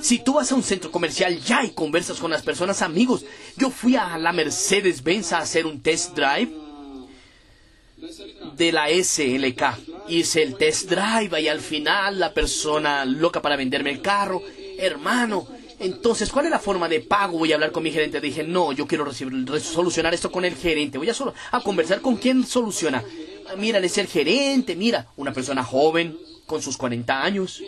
[0.00, 3.24] Si tú vas a un centro comercial ya y conversas con las personas, amigos,
[3.56, 6.52] yo fui a la Mercedes-Benz a hacer un test drive
[8.56, 10.08] de la SLK.
[10.08, 14.42] Hice el test drive y al final la persona loca para venderme el carro,
[14.76, 15.46] hermano,
[15.78, 17.38] entonces, ¿cuál es la forma de pago?
[17.38, 18.20] Voy a hablar con mi gerente.
[18.20, 20.96] Dije, no, yo quiero solucionar esto con el gerente.
[20.96, 23.02] Voy a, solo, a conversar con quién soluciona
[23.56, 27.62] mira, es el gerente, mira, una persona joven, con sus 40 años.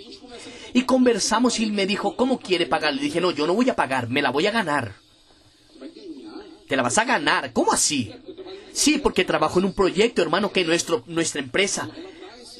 [0.72, 2.94] Y conversamos y él me dijo, ¿cómo quiere pagar?
[2.94, 4.96] Le dije, no, yo no voy a pagar, me la voy a ganar.
[6.68, 8.12] Te la vas a ganar, ¿cómo así?
[8.72, 11.88] Sí, porque trabajo en un proyecto, hermano, que nuestro, nuestra empresa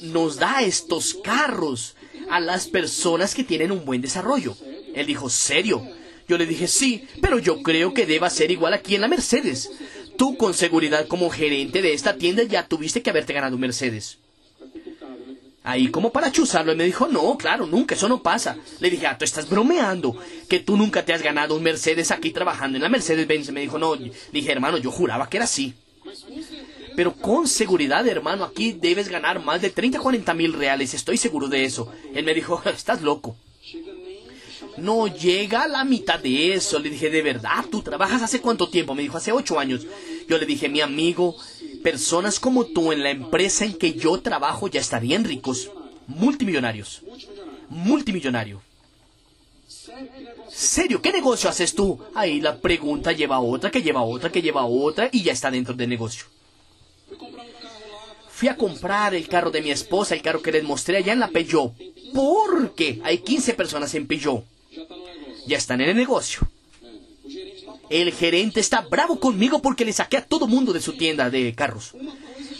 [0.01, 1.95] nos da estos carros
[2.29, 4.55] a las personas que tienen un buen desarrollo.
[4.93, 5.85] Él dijo, ¿serio?
[6.27, 9.69] Yo le dije, sí, pero yo creo que deba ser igual aquí en la Mercedes.
[10.17, 14.17] Tú con seguridad como gerente de esta tienda ya tuviste que haberte ganado un Mercedes.
[15.63, 18.55] Ahí como para chuzarlo, y me dijo, no, claro, nunca, eso no pasa.
[18.79, 20.15] Le dije, ah, tú estás bromeando,
[20.47, 23.49] que tú nunca te has ganado un Mercedes aquí trabajando en la Mercedes-Benz.
[23.51, 25.73] Me dijo, no, dije, hermano, yo juraba que era así.
[26.95, 31.47] Pero con seguridad, hermano, aquí debes ganar más de 30, 40 mil reales, estoy seguro
[31.47, 31.91] de eso.
[32.13, 33.35] Él me dijo, estás loco.
[34.77, 36.79] No llega a la mitad de eso.
[36.79, 37.65] Le dije, ¿de verdad?
[37.71, 38.93] ¿Tú trabajas hace cuánto tiempo?
[38.93, 39.85] Me dijo, hace ocho años.
[40.27, 41.35] Yo le dije, mi amigo,
[41.83, 45.71] personas como tú en la empresa en que yo trabajo ya estarían ricos.
[46.07, 47.01] Multimillonarios.
[47.69, 48.61] Multimillonario.
[50.49, 51.01] ¿Serio?
[51.01, 51.99] ¿Qué negocio haces tú?
[52.13, 55.73] Ahí la pregunta lleva otra, que lleva otra, que lleva otra y ya está dentro
[55.73, 56.25] del negocio.
[58.29, 61.21] Fui a comprar el carro de mi esposa, el carro que les mostré allá en
[61.21, 61.73] la Peugeot.
[62.13, 64.43] Porque hay 15 personas en Peugeot
[65.45, 66.47] ya están en el negocio.
[67.89, 71.53] El gerente está bravo conmigo porque le saqué a todo mundo de su tienda de
[71.53, 71.93] carros.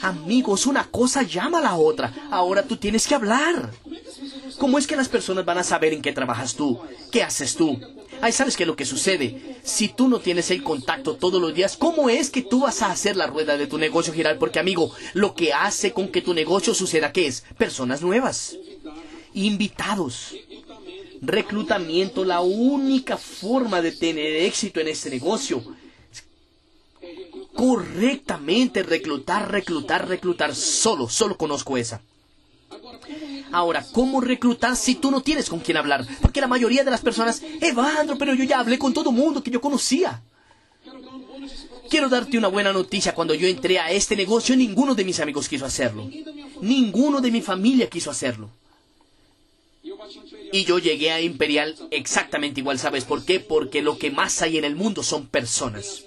[0.01, 2.13] Amigos, una cosa llama a la otra.
[2.29, 3.71] Ahora tú tienes que hablar.
[4.59, 6.79] ¿Cómo es que las personas van a saber en qué trabajas tú?
[7.11, 7.79] ¿Qué haces tú?
[8.21, 9.57] Ay, ¿sabes qué es lo que sucede?
[9.63, 12.91] Si tú no tienes el contacto todos los días, ¿cómo es que tú vas a
[12.91, 14.37] hacer la rueda de tu negocio girar?
[14.37, 17.43] Porque, amigo, lo que hace con que tu negocio suceda, ¿qué es?
[17.57, 18.55] Personas nuevas.
[19.33, 20.33] Invitados
[21.27, 25.63] reclutamiento, la única forma de tener éxito en este negocio.
[27.53, 30.55] Correctamente reclutar, reclutar, reclutar.
[30.55, 32.01] Solo, solo conozco esa.
[33.51, 36.05] Ahora, ¿cómo reclutar si tú no tienes con quién hablar?
[36.21, 39.51] Porque la mayoría de las personas, Evandro, pero yo ya hablé con todo mundo que
[39.51, 40.21] yo conocía.
[41.89, 43.13] Quiero darte una buena noticia.
[43.13, 46.09] Cuando yo entré a este negocio, ninguno de mis amigos quiso hacerlo.
[46.61, 48.49] Ninguno de mi familia quiso hacerlo.
[50.55, 53.41] Y yo llegué a Imperial exactamente igual, ¿sabes por qué?
[53.41, 56.05] Porque lo que más hay en el mundo son personas.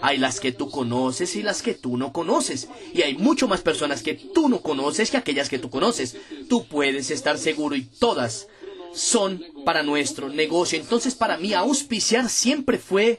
[0.00, 2.68] Hay las que tú conoces y las que tú no conoces.
[2.94, 6.16] Y hay mucho más personas que tú no conoces que aquellas que tú conoces.
[6.48, 8.48] Tú puedes estar seguro y todas
[8.94, 10.80] son para nuestro negocio.
[10.80, 13.18] Entonces para mí auspiciar siempre fue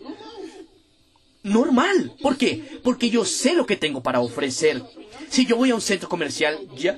[1.43, 2.15] normal.
[2.19, 2.79] ¿Por qué?
[2.83, 4.81] Porque yo sé lo que tengo para ofrecer.
[5.29, 6.97] Si yo voy a un centro comercial, ya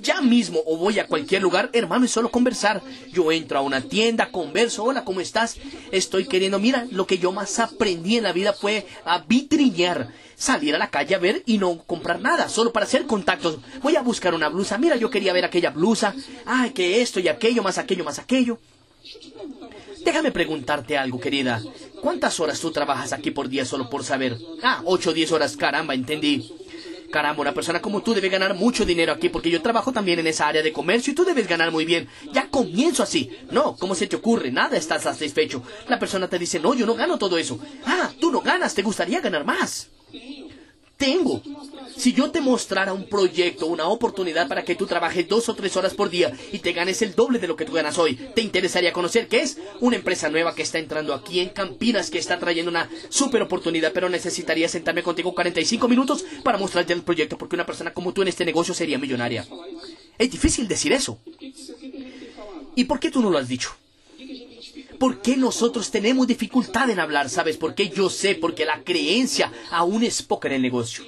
[0.00, 2.82] ya mismo o voy a cualquier lugar, hermano, es solo conversar.
[3.12, 5.56] Yo entro a una tienda, converso, hola, ¿cómo estás?
[5.90, 10.74] Estoy queriendo, mira, lo que yo más aprendí en la vida fue a vitrinear, salir
[10.74, 13.58] a la calle a ver y no comprar nada, solo para hacer contactos.
[13.82, 17.28] Voy a buscar una blusa, mira, yo quería ver aquella blusa, ay, que esto y
[17.28, 18.58] aquello, más aquello, más aquello.
[20.04, 21.60] Déjame preguntarte algo, querida.
[22.00, 24.38] ¿Cuántas horas tú trabajas aquí por día solo por saber?
[24.62, 26.48] Ah, ocho o diez horas, caramba, entendí.
[27.10, 30.26] Caramba, una persona como tú debe ganar mucho dinero aquí porque yo trabajo también en
[30.26, 32.08] esa área de comercio y tú debes ganar muy bien.
[32.32, 33.30] Ya comienzo así.
[33.50, 34.50] No, ¿cómo se te ocurre?
[34.50, 35.62] Nada estás satisfecho.
[35.88, 37.58] La persona te dice, no, yo no gano todo eso.
[37.84, 39.88] Ah, tú no ganas, te gustaría ganar más.
[40.96, 41.42] Tengo.
[41.96, 45.76] Si yo te mostrara un proyecto, una oportunidad para que tú trabajes dos o tres
[45.76, 48.42] horas por día y te ganes el doble de lo que tú ganas hoy, ¿te
[48.42, 49.58] interesaría conocer qué es?
[49.80, 53.92] Una empresa nueva que está entrando aquí en Campinas, que está trayendo una super oportunidad,
[53.92, 58.22] pero necesitaría sentarme contigo 45 minutos para mostrarte el proyecto, porque una persona como tú
[58.22, 59.46] en este negocio sería millonaria.
[60.18, 61.18] Es difícil decir eso.
[62.74, 63.70] ¿Y por qué tú no lo has dicho?
[64.98, 67.28] ¿Por qué nosotros tenemos dificultad en hablar?
[67.28, 67.88] ¿Sabes por qué?
[67.88, 71.04] Yo sé, porque la creencia aún es poca en el negocio.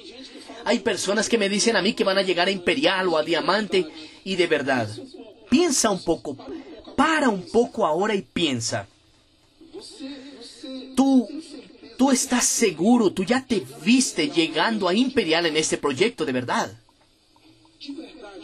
[0.65, 3.23] Hay personas que me dicen a mí que van a llegar a Imperial o a
[3.23, 3.87] Diamante
[4.23, 4.89] y de verdad,
[5.49, 6.37] piensa un poco,
[6.95, 8.87] para un poco ahora y piensa.
[10.95, 11.27] Tú,
[11.97, 16.71] tú estás seguro, tú ya te viste llegando a Imperial en este proyecto, de verdad.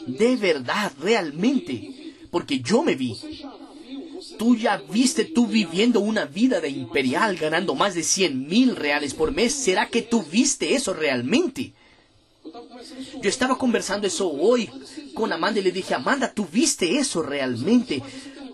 [0.08, 2.14] De verdad, realmente.
[2.32, 3.16] Porque yo me vi.
[4.38, 9.14] Tú ya viste tú viviendo una vida de imperial ganando más de 100 mil reales
[9.14, 9.54] por mes.
[9.54, 11.74] ¿Será que tú viste eso realmente?
[13.22, 14.70] Yo estaba conversando eso hoy
[15.14, 18.02] con Amanda y le dije, Amanda, ¿tú viste eso realmente?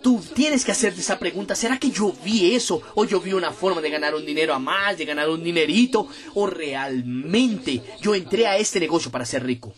[0.02, 2.82] Tú tienes que hacerte esa pregunta, ¿será que yo vi eso?
[2.94, 6.08] ¿O yo vi una forma de ganar un dinero a más, de ganar un dinerito?
[6.34, 9.72] ¿O realmente yo entré a este negocio para ser rico?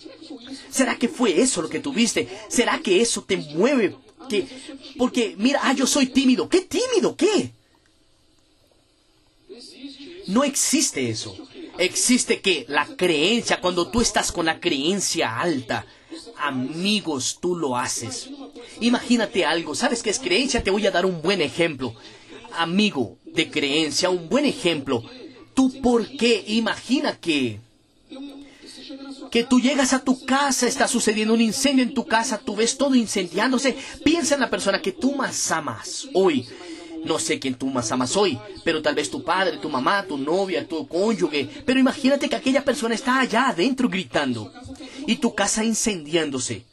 [0.71, 2.27] ¿Será que fue eso lo que tuviste?
[2.49, 3.97] ¿Será que eso te mueve
[4.29, 4.47] que,
[4.99, 6.49] porque, mira, ah, yo soy tímido.
[6.49, 7.17] ¿Qué tímido?
[7.17, 7.53] ¿Qué?
[10.27, 11.37] No existe eso.
[11.79, 15.87] Existe que la creencia, cuando tú estás con la creencia alta,
[16.39, 18.31] amigos, tú lo haces.
[18.81, 20.63] Imagínate algo, ¿sabes qué es creencia?
[20.63, 21.95] Te voy a dar un buen ejemplo.
[22.57, 25.03] Amigo de creencia, un buen ejemplo.
[25.55, 26.45] ¿Tú por qué?
[26.49, 27.61] Imagina que
[29.31, 32.79] que tú llegas a tu casa, está sucediendo un incendio en tu casa, tú ves
[32.79, 36.47] todo incendiándose, piensa en la persona que tú más amas hoy.
[37.05, 40.17] No sé quién tú más amas hoy, pero tal vez tu padre, tu mamá, tu
[40.17, 41.49] novia, tu cónyuge.
[41.65, 44.53] Pero imagínate que aquella persona está allá adentro gritando
[45.07, 46.65] y tu casa incendiándose.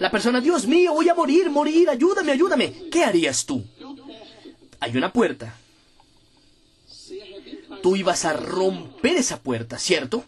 [0.00, 2.72] La persona, Dios mío, voy a morir, morir, ayúdame, ayúdame.
[2.90, 3.62] ¿Qué harías tú?
[4.80, 5.54] Hay una puerta.
[7.82, 10.24] Tú ibas a romper esa puerta, ¿cierto?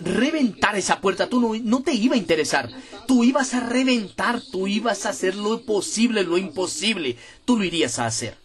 [0.00, 2.68] reventar esa puerta, tú no, no, te iba a interesar.
[3.06, 7.16] Tú ibas a reventar, tú ibas a hacer lo posible, lo imposible.
[7.44, 8.36] Tú lo irías a hacer.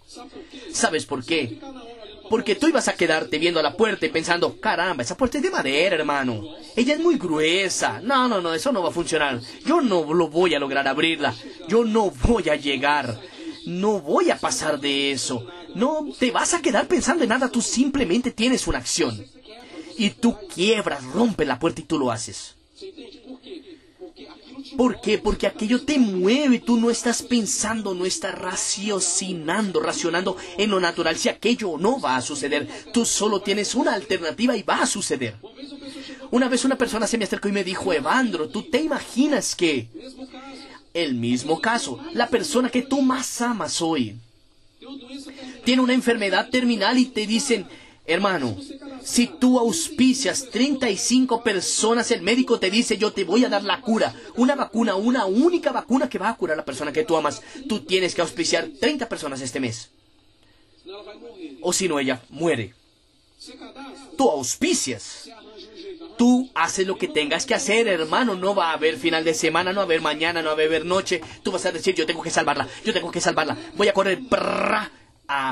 [0.71, 1.59] ¿Sabes por qué?
[2.29, 5.43] Porque tú ibas a quedarte viendo a la puerta y pensando, caramba, esa puerta es
[5.43, 6.43] de madera, hermano.
[6.75, 7.99] Ella es muy gruesa.
[8.01, 9.39] No, no, no, eso no va a funcionar.
[9.65, 11.36] Yo no lo voy a lograr abrirla.
[11.67, 13.19] Yo no voy a llegar.
[13.65, 15.45] No voy a pasar de eso.
[15.76, 19.26] No te vas a quedar pensando en nada, tú simplemente tienes una acción
[19.97, 22.56] y tú quiebras, rompes la puerta y tú lo haces.
[24.78, 25.19] ¿Por qué?
[25.19, 31.17] Porque aquello te mueve, tú no estás pensando, no estás raciocinando, racionando en lo natural
[31.17, 32.67] si aquello no va a suceder.
[32.91, 35.36] Tú solo tienes una alternativa y va a suceder.
[36.32, 39.89] Una vez una persona se me acercó y me dijo, Evandro, ¿tú te imaginas que
[40.93, 44.15] el mismo caso, la persona que tú más amas hoy,
[45.63, 47.67] tiene una enfermedad terminal y te dicen,
[48.06, 48.58] hermano,
[49.03, 53.82] si tú auspicias 35 personas, el médico te dice, yo te voy a dar la
[53.82, 54.13] cura.
[54.36, 57.41] Una vacuna, una única vacuna que va a curar a la persona que tú amas.
[57.67, 59.89] Tú tienes que auspiciar 30 personas este mes.
[61.62, 62.73] O si no, ella muere.
[64.17, 65.29] Tú auspicias.
[66.17, 68.36] Tú haces lo que tengas que hacer, hermano.
[68.36, 70.65] No va a haber final de semana, no va a haber mañana, no va a
[70.65, 71.21] haber noche.
[71.43, 73.58] Tú vas a decir, yo tengo que salvarla, yo tengo que salvarla.
[73.76, 74.19] Voy a correr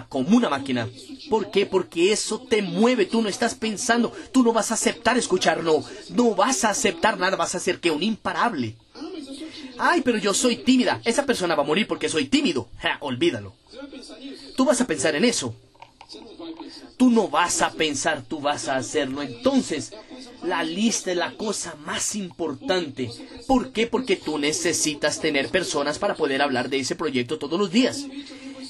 [0.09, 0.89] como una máquina.
[1.29, 1.65] ¿Por qué?
[1.65, 5.83] Porque eso te mueve, tú no estás pensando, tú no vas a aceptar escuchar no,
[6.09, 8.75] no vas a aceptar nada, vas a ser que un imparable.
[9.77, 12.67] Ay, pero yo soy tímida, esa persona va a morir porque soy tímido.
[12.99, 13.53] olvídalo.
[14.55, 15.55] Tú vas a pensar en eso.
[16.97, 19.23] Tú no vas a pensar, tú vas a hacerlo.
[19.23, 19.91] Entonces,
[20.43, 23.09] la lista es la cosa más importante.
[23.47, 23.87] ¿Por qué?
[23.87, 28.05] Porque tú necesitas tener personas para poder hablar de ese proyecto todos los días.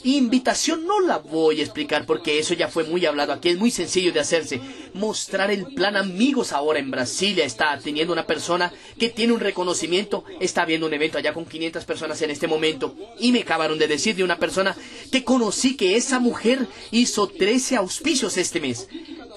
[0.04, 3.70] Invitación no la voy a explicar porque eso ya fue muy hablado aquí, es muy
[3.70, 4.60] sencillo de hacerse.
[4.96, 10.24] Mostrar el plan amigos ahora en Brasilia está teniendo una persona que tiene un reconocimiento,
[10.40, 13.88] está viendo un evento allá con 500 personas en este momento y me acabaron de
[13.88, 14.76] decir de una persona
[15.12, 18.88] que conocí que esa mujer hizo 13 auspicios este mes.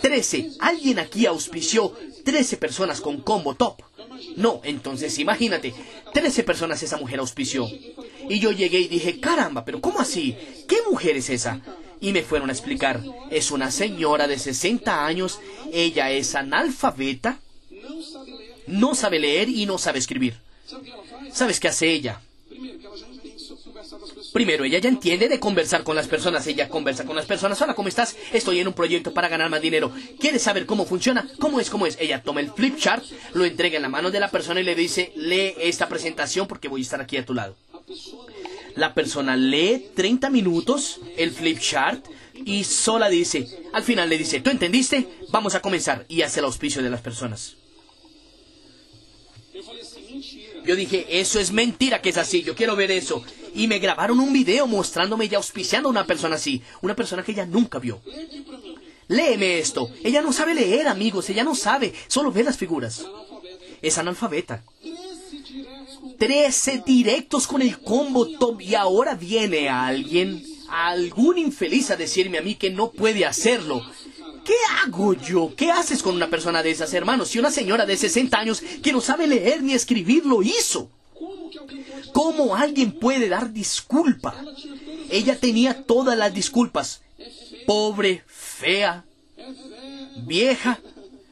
[0.00, 0.52] 13.
[0.60, 1.92] Alguien aquí auspició
[2.24, 3.82] 13 personas con combo top.
[4.36, 5.74] No, entonces imagínate,
[6.12, 7.68] 13 personas esa mujer auspició.
[8.28, 10.36] Y yo llegué y dije, caramba, pero ¿cómo así?
[10.66, 11.60] ¿Qué mujer es esa?
[12.00, 15.38] Y me fueron a explicar, es una señora de 60 años,
[15.72, 17.40] ella es analfabeta,
[18.66, 20.36] no sabe leer y no sabe escribir.
[21.32, 22.20] ¿Sabes qué hace ella?
[24.34, 26.44] Primero, ella ya entiende de conversar con las personas.
[26.48, 27.62] Ella conversa con las personas.
[27.62, 28.16] Hola, ¿cómo estás?
[28.32, 29.92] Estoy en un proyecto para ganar más dinero.
[30.18, 31.28] ¿Quieres saber cómo funciona?
[31.38, 31.70] ¿Cómo es?
[31.70, 31.96] ¿Cómo es?
[32.00, 34.74] Ella toma el flip chart, lo entrega en la mano de la persona y le
[34.74, 37.54] dice, lee esta presentación porque voy a estar aquí a tu lado.
[38.74, 42.04] La persona lee 30 minutos el flip chart
[42.34, 45.06] y sola dice, al final le dice, ¿tú entendiste?
[45.30, 47.54] Vamos a comenzar y hace el auspicio de las personas.
[50.64, 53.22] Yo dije, eso es mentira que es así, yo quiero ver eso.
[53.54, 57.32] Y me grabaron un video mostrándome y auspiciando a una persona así, una persona que
[57.32, 58.00] ella nunca vio.
[59.08, 59.90] Léeme esto.
[60.02, 63.04] Ella no sabe leer, amigos, ella no sabe, solo ve las figuras.
[63.82, 64.64] Es analfabeta.
[66.18, 72.42] Trece directos con el combo top y ahora viene alguien, algún infeliz a decirme a
[72.42, 73.84] mí que no puede hacerlo.
[74.44, 75.54] ¿Qué hago yo?
[75.56, 77.28] ¿Qué haces con una persona de esas, hermanos?
[77.28, 80.90] Si una señora de 60 años que no sabe leer ni escribir lo hizo.
[82.12, 84.34] ¿Cómo alguien puede dar disculpa?
[85.10, 87.02] Ella tenía todas las disculpas.
[87.66, 89.04] Pobre, fea,
[90.26, 90.80] vieja.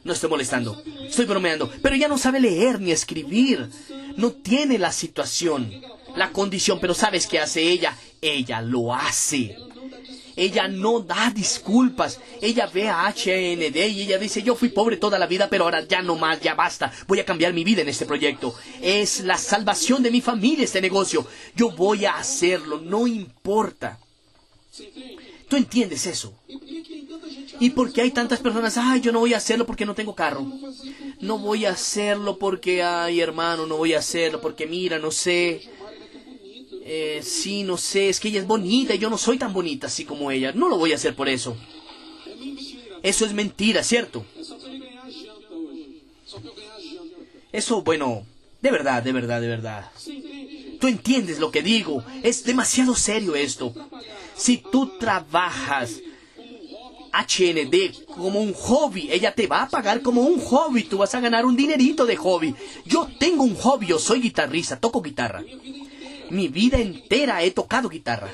[0.03, 1.71] No estoy molestando, estoy bromeando.
[1.81, 3.69] Pero ella no sabe leer ni escribir.
[4.17, 5.71] No tiene la situación,
[6.15, 6.79] la condición.
[6.81, 7.97] Pero ¿sabes qué hace ella?
[8.21, 9.55] Ella lo hace.
[10.35, 12.19] Ella no da disculpas.
[12.41, 15.85] Ella ve a HND y ella dice, yo fui pobre toda la vida, pero ahora
[15.85, 16.91] ya no más, ya basta.
[17.07, 18.55] Voy a cambiar mi vida en este proyecto.
[18.81, 21.25] Es la salvación de mi familia este negocio.
[21.55, 23.99] Yo voy a hacerlo, no importa.
[25.47, 26.33] ¿Tú entiendes eso?
[27.59, 28.77] ¿Y por qué hay tantas personas?
[28.77, 30.45] Ay, yo no voy a hacerlo porque no tengo carro.
[31.19, 35.61] No voy a hacerlo porque, ay, hermano, no voy a hacerlo porque, mira, no sé
[36.85, 39.87] eh, sí, no sé, es que ella es bonita y yo no soy tan bonita
[39.87, 40.51] así como ella.
[40.53, 41.55] No lo voy a hacer por eso.
[43.01, 44.25] Eso es mentira, ¿cierto?
[47.51, 48.25] Eso, bueno,
[48.61, 49.91] de verdad, de verdad, de verdad.
[50.79, 52.03] Tú entiendes lo que digo.
[52.23, 53.73] Es demasiado serio esto.
[54.35, 56.01] Si tú trabajas
[57.13, 60.83] HND como un hobby, ella te va a pagar como un hobby.
[60.83, 62.55] Tú vas a ganar un dinerito de hobby.
[62.85, 65.43] Yo tengo un hobby, yo soy guitarrista, toco guitarra.
[66.33, 68.31] Mi vida entera he tocado guitarra.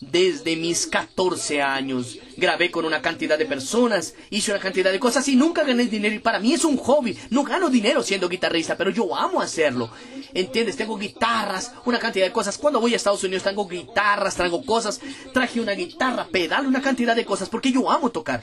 [0.00, 5.28] Desde mis 14 años grabé con una cantidad de personas, hice una cantidad de cosas
[5.28, 6.16] y nunca gané dinero.
[6.16, 7.16] Y para mí es un hobby.
[7.30, 9.92] No gano dinero siendo guitarrista, pero yo amo hacerlo.
[10.34, 10.76] ¿Entiendes?
[10.76, 12.58] Tengo guitarras, una cantidad de cosas.
[12.58, 15.00] Cuando voy a Estados Unidos tengo guitarras, traigo cosas.
[15.32, 18.42] Traje una guitarra, pedal, una cantidad de cosas, porque yo amo tocar.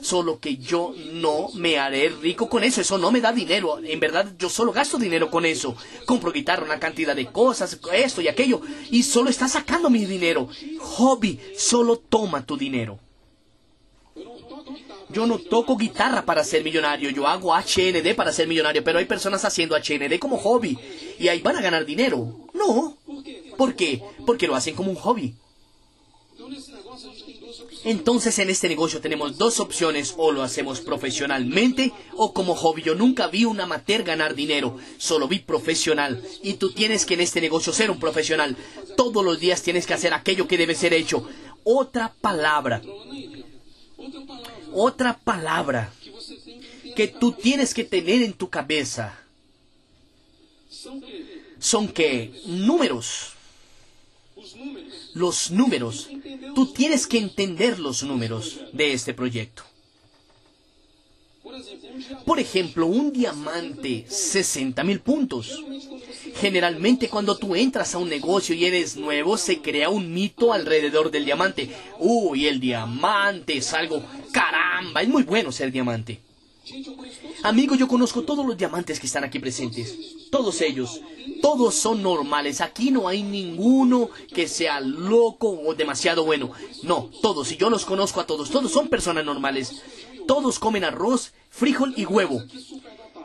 [0.00, 2.80] Solo que yo no me haré rico con eso.
[2.80, 3.78] Eso no me da dinero.
[3.82, 5.76] En verdad, yo solo gasto dinero con eso.
[6.06, 8.60] Compro guitarra, una cantidad de cosas, esto y aquello.
[8.90, 10.48] Y solo está sacando mi dinero.
[10.80, 12.98] Hobby, solo toma tu dinero.
[15.14, 19.04] Yo no toco guitarra para ser millonario, yo hago HND para ser millonario, pero hay
[19.04, 20.76] personas haciendo HND como hobby
[21.18, 22.48] y ahí van a ganar dinero.
[22.52, 22.98] No.
[23.56, 24.02] ¿Por qué?
[24.26, 25.34] Porque lo hacen como un hobby.
[27.84, 32.82] Entonces en este negocio tenemos dos opciones, o lo hacemos profesionalmente o como hobby.
[32.82, 36.22] Yo nunca vi un amateur ganar dinero, solo vi profesional.
[36.42, 38.56] Y tú tienes que en este negocio ser un profesional.
[38.96, 41.28] Todos los días tienes que hacer aquello que debe ser hecho.
[41.62, 42.82] Otra palabra.
[44.74, 45.92] Otra palabra
[46.96, 49.18] que tú tienes que tener en tu cabeza
[51.58, 53.34] son que números
[55.14, 56.08] los números.
[56.54, 59.64] Tú tienes que entender los números de este proyecto.
[62.24, 65.62] Por ejemplo, un diamante, 60 mil puntos.
[66.36, 71.10] Generalmente cuando tú entras a un negocio y eres nuevo, se crea un mito alrededor
[71.10, 71.68] del diamante.
[71.98, 76.20] Uy, el diamante es algo, caramba, es muy bueno ser diamante.
[77.42, 80.30] Amigo, yo conozco todos los diamantes que están aquí presentes.
[80.30, 81.00] Todos ellos.
[81.42, 82.60] Todos son normales.
[82.60, 86.52] Aquí no hay ninguno que sea loco o demasiado bueno.
[86.82, 87.52] No, todos.
[87.52, 88.50] Y yo los conozco a todos.
[88.50, 89.82] Todos son personas normales.
[90.26, 92.42] Todos comen arroz, frijol y huevo.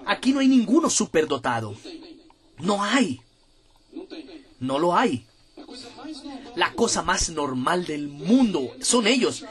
[0.05, 1.75] Aquí no hay ninguno superdotado.
[2.57, 3.21] No hay.
[4.59, 5.25] No lo hay.
[6.55, 9.45] La cosa más normal del mundo son ellos.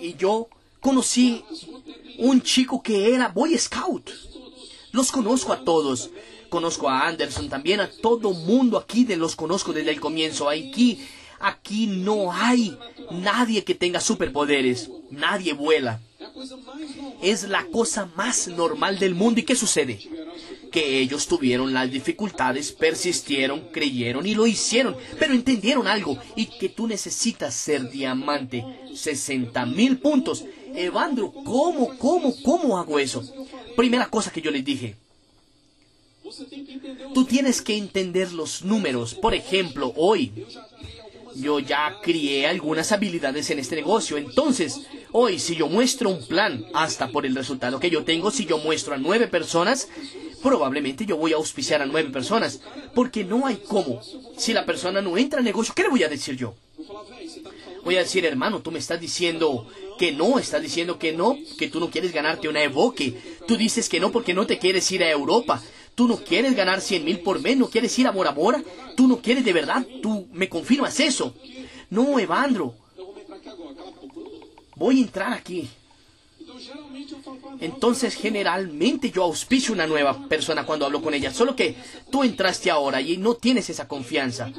[0.00, 0.48] Y yo
[0.80, 1.44] conocí
[2.18, 4.10] un chico que era Boy Scout.
[4.92, 6.10] Los conozco a todos.
[6.48, 10.48] Conozco a Anderson también, a todo mundo aquí de los conozco desde el comienzo.
[10.48, 11.00] Aquí,
[11.40, 12.78] aquí no hay
[13.10, 14.88] nadie que tenga superpoderes.
[15.10, 16.00] Nadie vuela.
[17.22, 19.40] Es la cosa más normal del mundo.
[19.40, 19.98] ¿Y qué sucede?
[20.70, 26.68] Que ellos tuvieron las dificultades, persistieron, creyeron y lo hicieron, pero entendieron algo y que
[26.68, 28.64] tú necesitas ser diamante.
[28.94, 30.44] 60 mil puntos.
[30.74, 33.22] Evandro, ¿cómo, cómo, cómo hago eso?
[33.76, 34.96] Primera cosa que yo les dije.
[37.12, 39.14] Tú tienes que entender los números.
[39.14, 40.32] Por ejemplo, hoy
[41.36, 44.16] yo ya crié algunas habilidades en este negocio.
[44.16, 44.80] Entonces,
[45.12, 48.58] hoy si yo muestro un plan, hasta por el resultado que yo tengo, si yo
[48.58, 49.88] muestro a nueve personas,
[50.42, 52.60] probablemente yo voy a auspiciar a nueve personas.
[52.94, 54.00] Porque no hay cómo.
[54.36, 56.54] Si la persona no entra al negocio, ¿qué le voy a decir yo?
[57.84, 59.66] Voy a decir, hermano, tú me estás diciendo
[59.98, 63.14] que no, estás diciendo que no, que tú no quieres ganarte una evoque.
[63.46, 65.62] Tú dices que no porque no te quieres ir a Europa.
[65.94, 68.62] Tú no quieres ganar 100 mil por mes, no quieres ir a Bora Bora.
[68.96, 71.34] Tú no quieres de verdad, tú me confirmas eso.
[71.90, 72.74] No, Evandro.
[74.76, 75.68] Voy a entrar aquí.
[77.60, 81.32] Entonces generalmente yo auspicio una nueva persona cuando hablo con ella.
[81.32, 81.76] Solo que
[82.10, 84.50] tú entraste ahora y no tienes esa confianza.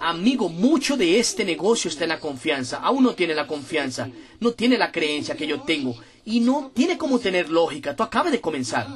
[0.00, 2.78] Amigo, mucho de este negocio está en la confianza.
[2.78, 4.08] Aún no tiene la confianza.
[4.40, 5.96] No tiene la creencia que yo tengo.
[6.24, 7.94] Y no tiene como tener lógica.
[7.94, 8.88] Tú acabas de comenzar.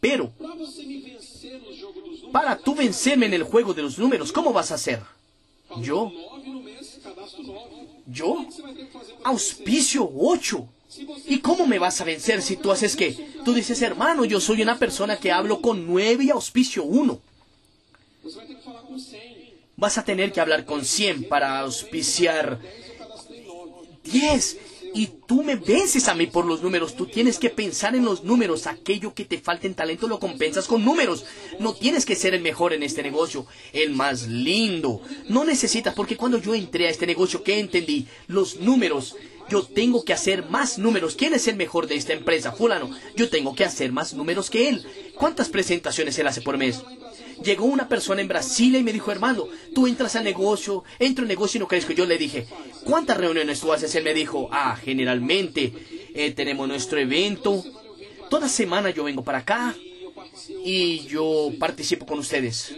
[0.00, 0.32] Pero,
[2.32, 5.02] para tú vencerme en el juego de los números, ¿cómo vas a hacer?
[5.80, 6.12] Yo.
[8.06, 8.46] Yo.
[9.24, 10.68] Auspicio 8.
[11.26, 13.16] ¿Y cómo me vas a vencer si tú haces qué?
[13.44, 17.20] Tú dices, hermano, yo soy una persona que hablo con 9 y auspicio 1.
[19.76, 22.60] Vas a tener que hablar con 100 para auspiciar
[24.04, 24.58] 10
[24.96, 26.96] y tú me vences a mí por los números.
[26.96, 28.66] Tú tienes que pensar en los números.
[28.66, 31.26] Aquello que te falta en talento lo compensas con números.
[31.60, 35.02] No tienes que ser el mejor en este negocio, el más lindo.
[35.28, 38.06] No necesitas, porque cuando yo entré a este negocio, ¿qué entendí?
[38.26, 39.16] Los números.
[39.48, 41.14] Yo tengo que hacer más números.
[41.14, 42.52] ¿Quién es el mejor de esta empresa?
[42.52, 42.90] Fulano.
[43.14, 44.84] Yo tengo que hacer más números que él.
[45.14, 46.82] ¿Cuántas presentaciones él hace por mes?
[47.42, 51.28] Llegó una persona en Brasil y me dijo, hermano, tú entras al negocio, entro al
[51.28, 51.92] negocio y no crezco.
[51.92, 52.46] Yo le dije,
[52.84, 53.94] ¿cuántas reuniones tú haces?
[53.94, 55.72] Él me dijo, ah, generalmente
[56.14, 57.62] eh, tenemos nuestro evento.
[58.30, 59.76] Toda semana yo vengo para acá
[60.64, 62.74] y yo participo con ustedes.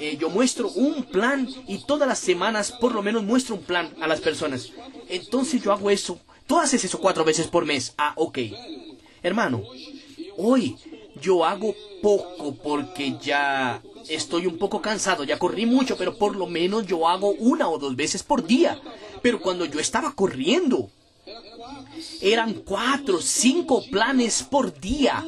[0.00, 3.94] Eh, yo muestro un plan y todas las semanas por lo menos muestro un plan
[4.00, 4.70] a las personas.
[5.08, 6.18] Entonces yo hago eso.
[6.46, 7.94] Tú haces eso cuatro veces por mes.
[7.98, 8.38] Ah, ok.
[9.22, 9.62] Hermano,
[10.36, 10.76] hoy
[11.20, 16.46] yo hago poco porque ya estoy un poco cansado, ya corrí mucho, pero por lo
[16.46, 18.80] menos yo hago una o dos veces por día.
[19.22, 20.90] Pero cuando yo estaba corriendo,
[22.20, 25.24] eran cuatro, cinco planes por día.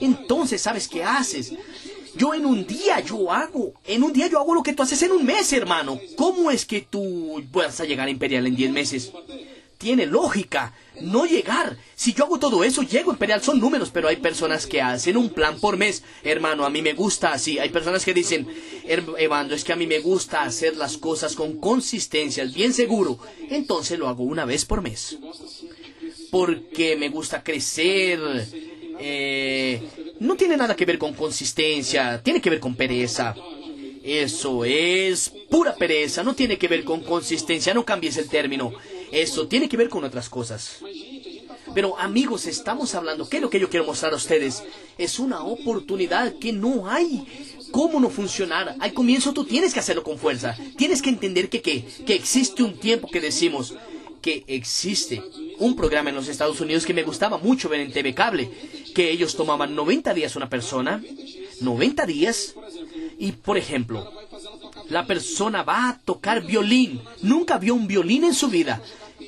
[0.00, 1.54] Entonces, ¿sabes qué haces?
[2.16, 5.02] Yo en un día yo hago, en un día yo hago lo que tú haces
[5.02, 6.00] en un mes, hermano.
[6.16, 9.12] ¿Cómo es que tú vas a llegar a Imperial en diez meses?
[9.80, 11.78] tiene lógica no llegar.
[11.96, 15.30] Si yo hago todo eso, llego Imperial, son números, pero hay personas que hacen un
[15.30, 16.04] plan por mes.
[16.22, 17.58] Hermano, a mí me gusta así.
[17.58, 18.46] Hay personas que dicen,
[18.84, 23.18] Evandro, es que a mí me gusta hacer las cosas con consistencia, bien seguro.
[23.48, 25.18] Entonces lo hago una vez por mes.
[26.30, 28.20] Porque me gusta crecer.
[29.00, 29.82] Eh,
[30.20, 33.34] no tiene nada que ver con consistencia, tiene que ver con pereza.
[34.02, 38.72] Eso es pura pereza, no tiene que ver con consistencia, no cambies el término.
[39.10, 40.78] Eso tiene que ver con otras cosas.
[41.74, 44.64] Pero amigos, estamos hablando, ¿qué es lo que yo quiero mostrar a ustedes?
[44.98, 47.26] Es una oportunidad que no hay.
[47.70, 48.74] ¿Cómo no funcionar?
[48.80, 50.56] Al comienzo tú tienes que hacerlo con fuerza.
[50.76, 53.74] Tienes que entender que, que, que existe un tiempo que decimos
[54.20, 55.22] que existe
[55.58, 58.50] un programa en los Estados Unidos que me gustaba mucho ver en TV Cable,
[58.94, 61.02] que ellos tomaban 90 días una persona,
[61.60, 62.54] 90 días,
[63.18, 64.12] y por ejemplo,
[64.88, 68.82] la persona va a tocar violín, nunca vio un violín en su vida,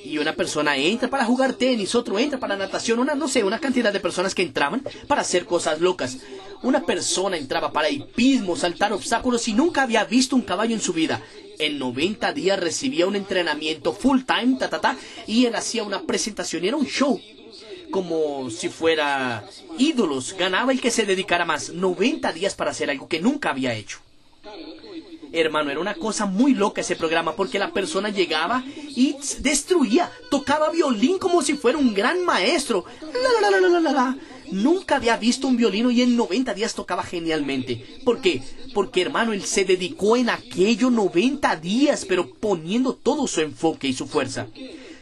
[0.04, 3.60] y una persona entra para jugar tenis, otro entra para natación, una, no sé, una
[3.60, 6.18] cantidad de personas que entraban para hacer cosas locas.
[6.62, 10.92] Una persona entraba para hipismo, saltar obstáculos y nunca había visto un caballo en su
[10.92, 11.22] vida.
[11.58, 14.96] En 90 días recibía un entrenamiento full time, ta, ta, ta,
[15.26, 17.20] y él hacía una presentación era un show.
[17.90, 19.44] Como si fuera
[19.78, 21.70] ídolos, ganaba el que se dedicara más.
[21.70, 23.98] 90 días para hacer algo que nunca había hecho.
[25.32, 30.70] Hermano, era una cosa muy loca ese programa porque la persona llegaba y destruía, tocaba
[30.70, 32.84] violín como si fuera un gran maestro.
[33.00, 34.16] La, la, la,
[34.52, 37.84] Nunca había visto un violino y en 90 días tocaba genialmente.
[38.04, 38.42] ¿Por qué?
[38.74, 43.94] Porque hermano, él se dedicó en aquello 90 días, pero poniendo todo su enfoque y
[43.94, 44.48] su fuerza.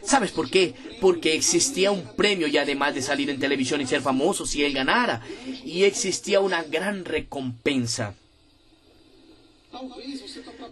[0.03, 0.73] ¿Sabes por qué?
[1.01, 4.73] Porque existía un premio y además de salir en televisión y ser famoso si él
[4.73, 5.21] ganara,
[5.65, 8.15] y existía una gran recompensa.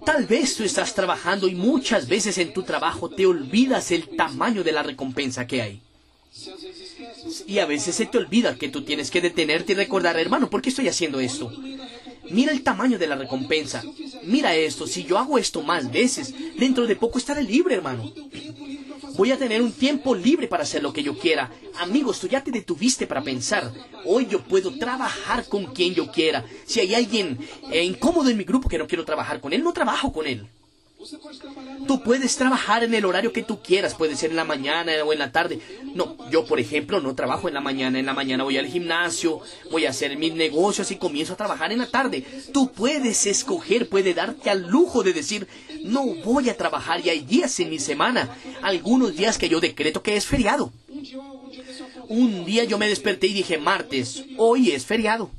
[0.05, 4.63] Tal vez tú estás trabajando y muchas veces en tu trabajo te olvidas el tamaño
[4.63, 5.81] de la recompensa que hay.
[7.47, 10.61] Y a veces se te olvida que tú tienes que detenerte y recordar, hermano, ¿por
[10.61, 11.51] qué estoy haciendo esto?
[12.29, 13.83] Mira el tamaño de la recompensa.
[14.23, 18.11] Mira esto, si yo hago esto más veces, dentro de poco estaré libre, hermano.
[19.15, 21.51] Voy a tener un tiempo libre para hacer lo que yo quiera.
[21.79, 23.71] Amigos, tú ya te detuviste para pensar.
[24.05, 26.45] Hoy yo puedo trabajar con quien yo quiera.
[26.65, 27.37] Si hay alguien
[27.71, 30.47] eh, incómodo en mi grupo que no quiero trabajar con él, no trabajo con él.
[31.87, 35.13] Tú puedes trabajar en el horario que tú quieras, puede ser en la mañana o
[35.13, 35.59] en la tarde.
[35.95, 39.39] No, yo por ejemplo no trabajo en la mañana, en la mañana voy al gimnasio,
[39.71, 42.25] voy a hacer mis negocios y comienzo a trabajar en la tarde.
[42.51, 45.47] Tú puedes escoger, puede darte al lujo de decir,
[45.83, 50.03] no voy a trabajar y hay días en mi semana, algunos días que yo decreto
[50.03, 50.73] que es feriado.
[52.09, 55.31] Un día yo me desperté y dije, martes, hoy es feriado,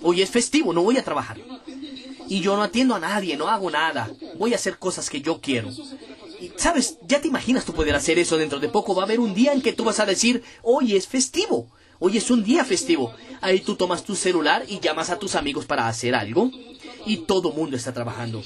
[0.00, 1.38] hoy es festivo, no voy a trabajar
[2.30, 4.08] y yo no atiendo a nadie, no hago nada.
[4.38, 5.68] Voy a hacer cosas que yo quiero.
[6.40, 8.94] Y sabes, ya te imaginas tú poder hacer eso dentro de poco.
[8.94, 11.66] Va a haber un día en que tú vas a decir, hoy es festivo.
[11.98, 13.12] Hoy es un día festivo.
[13.40, 16.52] Ahí tú tomas tu celular y llamas a tus amigos para hacer algo.
[17.04, 18.44] Y todo mundo está trabajando.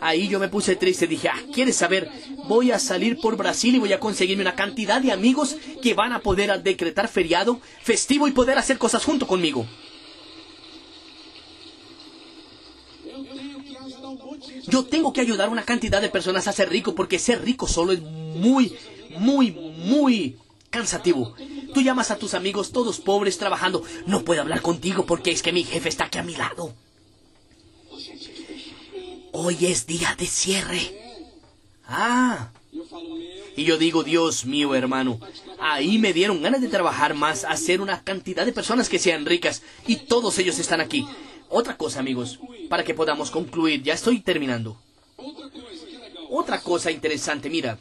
[0.00, 1.08] Ahí yo me puse triste.
[1.08, 2.08] Dije, ah, ¿quieres saber?
[2.46, 6.12] Voy a salir por Brasil y voy a conseguirme una cantidad de amigos que van
[6.12, 9.66] a poder decretar feriado, festivo y poder hacer cosas junto conmigo.
[14.66, 17.66] Yo tengo que ayudar a una cantidad de personas a ser rico porque ser rico
[17.66, 18.76] solo es muy,
[19.18, 20.36] muy, muy
[20.70, 21.34] cansativo.
[21.72, 23.82] Tú llamas a tus amigos todos pobres trabajando.
[24.06, 26.74] No puedo hablar contigo porque es que mi jefe está aquí a mi lado.
[29.32, 30.80] Hoy es día de cierre.
[31.86, 32.50] Ah.
[33.56, 35.20] Y yo digo, Dios mío, hermano,
[35.60, 39.62] ahí me dieron ganas de trabajar más, hacer una cantidad de personas que sean ricas.
[39.86, 41.06] Y todos ellos están aquí.
[41.48, 42.38] Otra cosa, amigos,
[42.68, 44.76] para que podamos concluir, ya estoy terminando.
[46.30, 47.78] Otra cosa interesante, mira.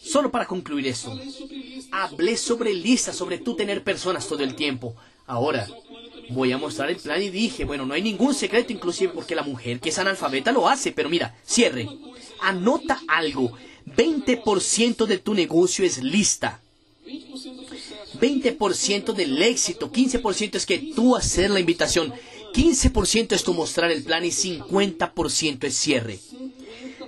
[0.00, 1.18] Solo para concluir esto.
[1.90, 4.94] Hablé sobre lista, sobre tú tener personas todo el tiempo.
[5.26, 5.66] Ahora,
[6.30, 9.42] voy a mostrar el plan y dije, bueno, no hay ningún secreto, inclusive porque la
[9.42, 11.88] mujer que es analfabeta lo hace, pero mira, cierre.
[12.40, 13.52] Anota algo.
[13.86, 16.60] 20% de tu negocio es lista.
[18.20, 22.12] 20% del éxito, 15% es que tú hacer la invitación,
[22.52, 26.18] 15% es tú mostrar el plan y 50% es cierre.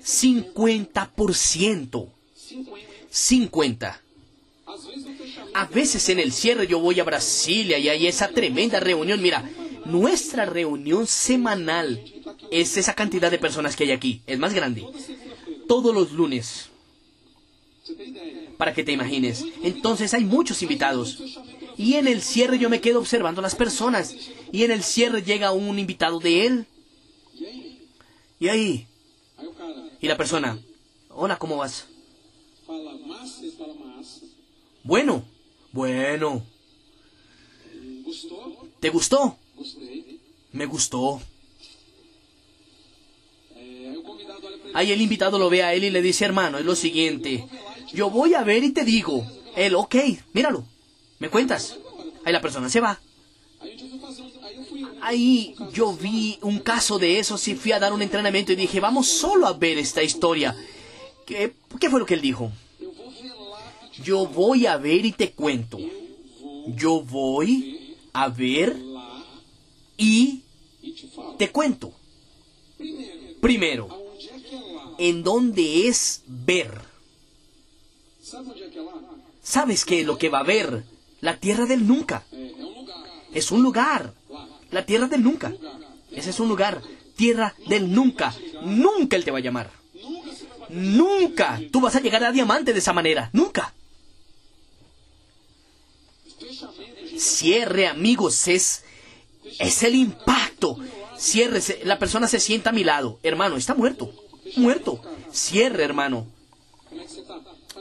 [0.02, 2.08] 50%.
[3.10, 4.02] 50.
[5.52, 9.20] A veces en el cierre yo voy a Brasilia y hay esa tremenda reunión.
[9.20, 9.48] Mira,
[9.84, 12.02] nuestra reunión semanal
[12.50, 14.22] es esa cantidad de personas que hay aquí.
[14.26, 14.84] Es más grande.
[15.66, 16.70] Todos los lunes
[18.60, 19.42] para que te imagines.
[19.62, 21.18] Entonces hay muchos invitados.
[21.78, 24.14] Y en el cierre yo me quedo observando a las personas.
[24.52, 26.66] Y en el cierre llega un invitado de él.
[28.38, 28.86] Y ahí.
[29.98, 30.58] Y la persona.
[31.08, 31.86] Hola, ¿cómo vas?
[34.84, 35.24] Bueno.
[35.72, 36.44] Bueno.
[38.78, 39.38] ¿Te gustó?
[40.52, 41.22] Me gustó.
[44.74, 47.46] Ahí el invitado lo ve a él y le dice, hermano, es lo siguiente.
[47.92, 49.26] Yo voy a ver y te digo.
[49.56, 49.96] Él, ok,
[50.32, 50.64] míralo.
[51.18, 51.76] ¿Me cuentas?
[52.24, 53.00] Ahí la persona se va.
[55.02, 58.80] Ahí yo vi un caso de eso, sí fui a dar un entrenamiento y dije,
[58.80, 60.54] vamos solo a ver esta historia.
[61.26, 62.52] ¿Qué, ¿Qué fue lo que él dijo?
[64.02, 65.78] Yo voy a ver y te cuento.
[66.76, 68.76] Yo voy a ver
[69.96, 70.42] y
[71.38, 71.92] te cuento.
[73.40, 73.88] Primero,
[74.98, 76.89] ¿en dónde es ver?
[79.42, 80.04] ¿Sabes qué?
[80.04, 80.84] Lo que va a haber,
[81.20, 82.24] la tierra del nunca.
[83.32, 84.14] Es un lugar.
[84.70, 85.52] La tierra del nunca.
[86.10, 86.82] Ese es un lugar.
[87.16, 88.34] Tierra del nunca.
[88.62, 89.70] Nunca Él te va a llamar.
[90.68, 91.60] Nunca.
[91.72, 93.30] Tú vas a llegar a diamante de esa manera.
[93.32, 93.74] Nunca.
[97.18, 98.84] Cierre, amigos, es,
[99.58, 100.78] es el impacto.
[101.18, 103.18] Cierre, la persona se sienta a mi lado.
[103.22, 104.12] Hermano, está muerto.
[104.56, 105.02] Muerto.
[105.32, 106.26] Cierre, hermano.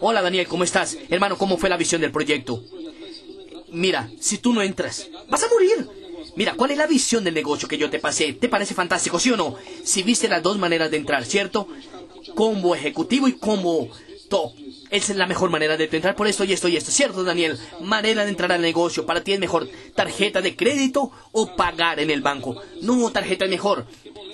[0.02, 0.98] Hola Daniel, ¿cómo estás?
[1.10, 2.64] Hermano, ¿cómo fue la visión del proyecto?
[3.72, 5.88] Mira, si tú no entras, vas a morir.
[6.38, 8.32] Mira, ¿cuál es la visión del negocio que yo te pasé?
[8.32, 9.56] ¿Te parece fantástico, sí o no?
[9.84, 11.68] Si viste las dos maneras de entrar, ¿cierto?
[12.34, 13.90] Como ejecutivo y como
[14.30, 14.54] top.
[14.90, 16.92] es la mejor manera de entrar por esto y esto y esto.
[16.92, 17.60] ¿Cierto, Daniel?
[17.82, 19.06] Manera de entrar al negocio.
[19.06, 22.62] Para ti es mejor tarjeta de crédito o pagar en el banco.
[22.82, 23.86] No, tarjeta es mejor.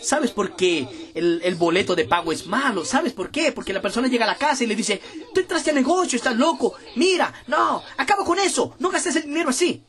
[0.01, 2.85] ¿Sabes por qué el, boleto de pago es malo?
[2.85, 3.51] ¿Sabes por qué?
[3.51, 5.01] Porque la persona llega a la casa y le dice,
[5.33, 6.75] tú entraste al negocio, estás loco.
[6.95, 8.75] Mira, no, acaba con eso.
[8.79, 9.83] No gastes el dinero así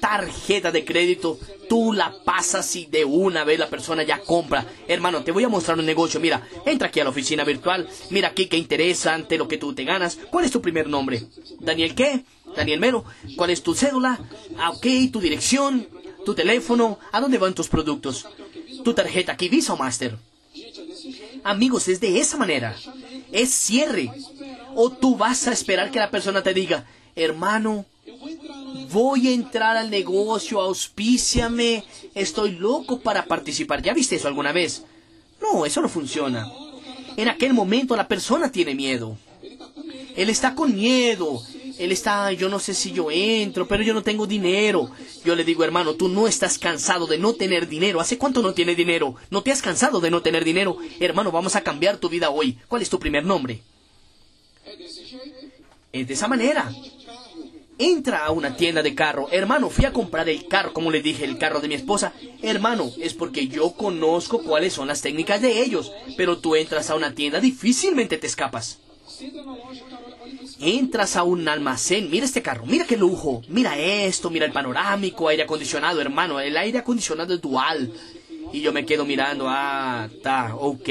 [0.00, 4.66] tarjeta de crédito, tú la pasas y de una vez la persona ya compra.
[4.88, 6.18] Hermano, te voy a mostrar un negocio.
[6.18, 7.88] Mira, entra aquí a la oficina virtual.
[8.10, 10.18] Mira aquí qué interesante lo que tú te ganas.
[10.30, 11.22] ¿Cuál es tu primer nombre?
[11.60, 12.24] ¿Daniel qué?
[12.56, 13.04] Daniel Mero.
[13.36, 14.18] ¿Cuál es tu cédula?
[14.58, 15.86] Ah, ok, tu dirección,
[16.24, 16.98] tu teléfono.
[17.12, 18.26] ¿A dónde van tus productos?
[18.84, 20.16] Tu tarjeta aquí, Visa o Master.
[21.44, 22.76] Amigos, es de esa manera.
[23.32, 24.10] Es cierre.
[24.74, 27.84] O tú vas a esperar que la persona te diga, hermano,
[28.92, 33.82] voy a entrar al negocio, auspíciame, estoy loco para participar.
[33.82, 34.84] ¿Ya viste eso alguna vez?
[35.40, 36.50] No, eso no funciona.
[37.16, 39.16] En aquel momento la persona tiene miedo.
[40.16, 41.42] Él está con miedo.
[41.80, 44.90] Él está, yo no sé si yo entro, pero yo no tengo dinero.
[45.24, 48.00] Yo le digo, hermano, tú no estás cansado de no tener dinero.
[48.00, 49.16] ¿Hace cuánto no tienes dinero?
[49.30, 50.76] ¿No te has cansado de no tener dinero?
[51.00, 52.58] Hermano, vamos a cambiar tu vida hoy.
[52.68, 53.62] ¿Cuál es tu primer nombre?
[55.92, 56.70] Es de esa manera
[57.80, 59.28] entra a una tienda de carro.
[59.32, 62.12] Hermano, fui a comprar el carro, como le dije, el carro de mi esposa.
[62.42, 65.90] Hermano, es porque yo conozco cuáles son las técnicas de ellos.
[66.18, 68.78] Pero tú entras a una tienda, difícilmente te escapas.
[70.60, 75.28] Entras a un almacén, mira este carro, mira qué lujo, mira esto, mira el panorámico,
[75.28, 77.90] aire acondicionado, hermano, el aire acondicionado es dual.
[78.52, 80.88] Y yo me quedo mirando, ah, está, ok.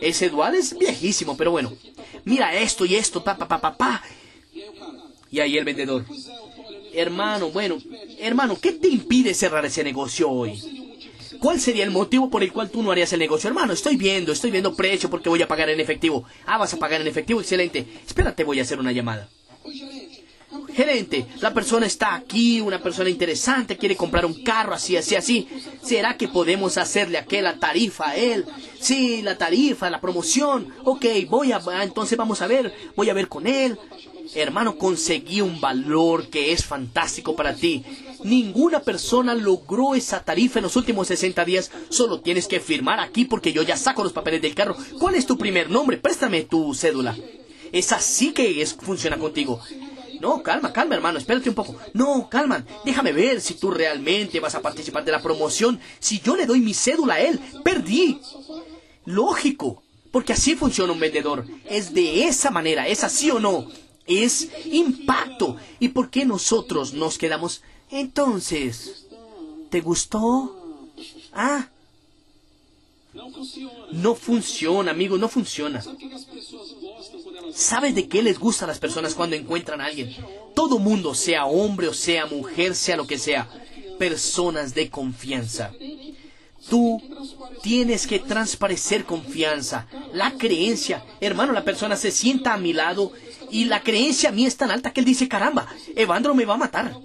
[0.00, 1.72] Ese dual es viejísimo, pero bueno.
[2.24, 4.02] Mira esto y esto, pa, pa, pa, pa, pa.
[5.30, 6.04] Y ahí el vendedor,
[6.94, 7.78] hermano, bueno,
[8.20, 10.87] hermano, ¿qué te impide cerrar ese negocio hoy?
[11.40, 13.48] ¿Cuál sería el motivo por el cual tú no harías el negocio?
[13.48, 16.24] Hermano, estoy viendo, estoy viendo precio porque voy a pagar en efectivo.
[16.46, 17.86] Ah, vas a pagar en efectivo, excelente.
[18.06, 19.28] Espérate, voy a hacer una llamada.
[20.72, 25.48] Gerente, la persona está aquí, una persona interesante, quiere comprar un carro así, así, así.
[25.82, 28.44] ¿Será que podemos hacerle aquella tarifa a él?
[28.80, 30.72] Sí, la tarifa, la promoción.
[30.84, 33.78] Ok, voy a, entonces vamos a ver, voy a ver con él.
[34.40, 37.84] Hermano, conseguí un valor que es fantástico para ti.
[38.22, 41.72] Ninguna persona logró esa tarifa en los últimos 60 días.
[41.88, 44.76] Solo tienes que firmar aquí porque yo ya saco los papeles del carro.
[45.00, 45.96] ¿Cuál es tu primer nombre?
[45.96, 47.16] Préstame tu cédula.
[47.72, 49.60] Es así que es, funciona contigo.
[50.20, 51.74] No, calma, calma, hermano, espérate un poco.
[51.92, 55.80] No, calma, déjame ver si tú realmente vas a participar de la promoción.
[55.98, 58.20] Si yo le doy mi cédula a él, perdí.
[59.04, 59.82] Lógico,
[60.12, 61.44] porque así funciona un vendedor.
[61.68, 63.68] Es de esa manera, ¿es así o no?
[64.08, 65.56] Es impacto.
[65.78, 67.62] ¿Y por qué nosotros nos quedamos?
[67.90, 69.06] Entonces,
[69.70, 70.56] ¿te gustó?
[71.32, 71.68] Ah.
[73.92, 75.82] No funciona, amigo, no funciona.
[77.52, 80.14] ¿Sabes de qué les gusta a las personas cuando encuentran a alguien?
[80.54, 83.48] Todo mundo, sea hombre o sea mujer, sea lo que sea,
[83.98, 85.72] personas de confianza.
[86.68, 87.00] Tú
[87.62, 91.04] tienes que transparecer confianza, la creencia.
[91.20, 93.12] Hermano, la persona se sienta a mi lado
[93.50, 96.54] y la creencia a mí es tan alta que él dice, caramba, Evandro me va
[96.54, 96.96] a matar.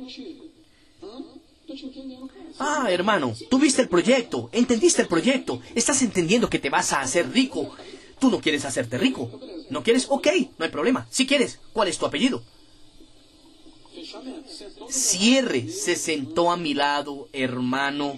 [2.60, 7.02] Ah, hermano, tú viste el proyecto, entendiste el proyecto, estás entendiendo que te vas a
[7.02, 7.76] hacer rico.
[8.20, 9.40] Tú no quieres hacerte rico.
[9.70, 10.06] ¿No quieres?
[10.10, 10.28] Ok,
[10.58, 11.08] no hay problema.
[11.10, 12.44] Si quieres, ¿cuál es tu apellido?
[14.90, 18.18] Cierre se sentó a mi lado, hermano.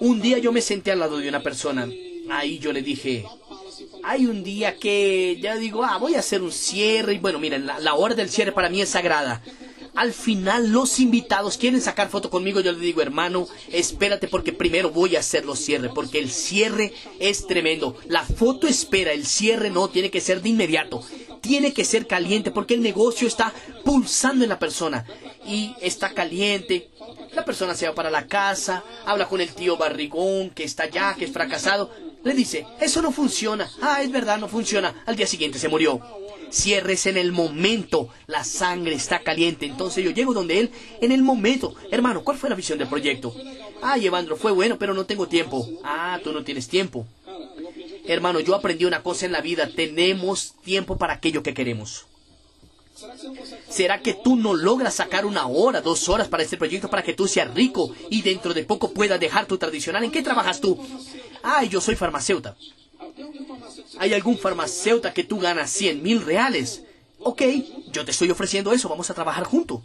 [0.00, 1.88] Un día yo me senté al lado de una persona.
[2.30, 3.26] Ahí yo le dije,
[4.02, 7.14] hay un día que ya digo, ah, voy a hacer un cierre.
[7.14, 9.42] Y bueno, miren, la, hora del cierre para mí es sagrada.
[9.94, 14.90] Al final los invitados quieren sacar foto conmigo, yo le digo, hermano, espérate porque primero
[14.90, 17.96] voy a hacer los cierres, porque el cierre es tremendo.
[18.08, 21.02] La foto espera, el cierre no, tiene que ser de inmediato.
[21.42, 23.52] Tiene que ser caliente porque el negocio está
[23.84, 25.04] pulsando en la persona
[25.46, 26.88] y está caliente.
[27.34, 31.14] La persona se va para la casa, habla con el tío barrigón que está allá,
[31.18, 31.90] que es fracasado
[32.24, 33.70] le dice, eso no funciona.
[33.80, 35.02] Ah, es verdad, no funciona.
[35.06, 36.00] Al día siguiente se murió.
[36.50, 38.08] Cierres en el momento.
[38.26, 39.66] La sangre está caliente.
[39.66, 40.70] Entonces yo llego donde él
[41.00, 41.74] en el momento.
[41.90, 43.34] Hermano, ¿cuál fue la visión del proyecto?
[43.82, 45.66] Ah, Evandro, fue bueno, pero no tengo tiempo.
[45.82, 47.06] Ah, tú no tienes tiempo.
[48.06, 49.68] Hermano, yo aprendí una cosa en la vida.
[49.74, 52.06] Tenemos tiempo para aquello que queremos.
[53.68, 57.14] ¿Será que tú no logras sacar una hora, dos horas para este proyecto para que
[57.14, 60.04] tú seas rico y dentro de poco puedas dejar tu tradicional?
[60.04, 60.78] ¿En qué trabajas tú?
[61.42, 62.56] Ay, yo soy farmacéuta.
[63.98, 66.82] ¿Hay algún farmacéuta que tú ganas 100 mil reales?
[67.20, 67.42] Ok,
[67.92, 69.80] yo te estoy ofreciendo eso, vamos a trabajar juntos.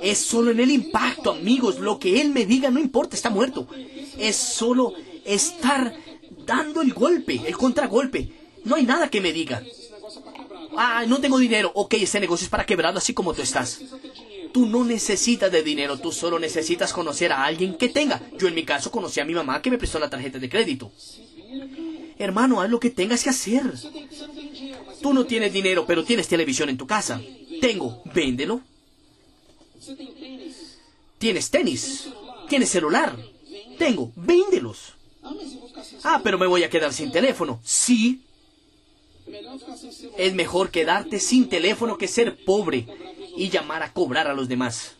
[0.00, 1.78] Es solo en el impacto, amigos.
[1.78, 3.66] Lo que él me diga no importa, está muerto.
[4.18, 4.94] Es solo
[5.24, 5.94] estar
[6.46, 8.32] dando el golpe, el contragolpe.
[8.64, 9.62] No hay nada que me diga.
[10.76, 11.70] Ah, no tengo dinero.
[11.74, 13.80] Ok, este negocio es para quebrado así como tú estás.
[14.52, 18.22] Tú no necesitas de dinero, tú solo necesitas conocer a alguien que tenga.
[18.38, 20.92] Yo en mi caso conocí a mi mamá que me prestó la tarjeta de crédito.
[22.18, 23.62] Hermano, haz lo que tengas que hacer.
[25.02, 27.20] Tú no tienes dinero, pero tienes televisión en tu casa.
[27.60, 28.60] Tengo, véndelo.
[31.18, 32.08] Tienes tenis.
[32.48, 33.16] Tienes celular.
[33.78, 34.94] Tengo, véndelos.
[36.04, 37.60] Ah, pero me voy a quedar sin teléfono.
[37.64, 38.20] Sí.
[40.16, 42.86] Es mejor quedarte sin teléfono que ser pobre
[43.36, 44.96] y llamar a cobrar a los demás.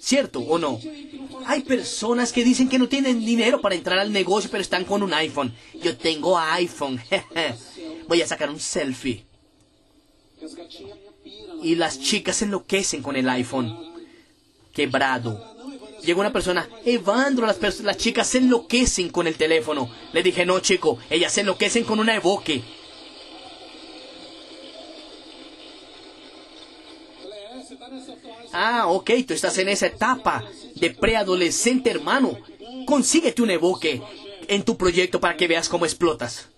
[0.00, 0.80] ¿Cierto o no?
[1.46, 5.02] Hay personas que dicen que no tienen dinero para entrar al negocio, pero están con
[5.02, 5.54] un iPhone.
[5.82, 7.00] Yo tengo iPhone.
[8.08, 9.24] Voy a sacar un selfie.
[11.62, 13.76] Y las chicas enloquecen con el iPhone.
[14.72, 15.59] Quebrado.
[16.02, 19.90] Llegó una persona, Evandro, las, las chicas se enloquecen con el teléfono.
[20.12, 22.62] Le dije, no, chico, ellas se enloquecen con una evoque.
[28.52, 30.44] Ah, ok, tú estás en esa etapa
[30.74, 32.36] de preadolescente, hermano.
[32.86, 34.02] Consíguete un evoque
[34.48, 36.49] en tu proyecto para que veas cómo explotas.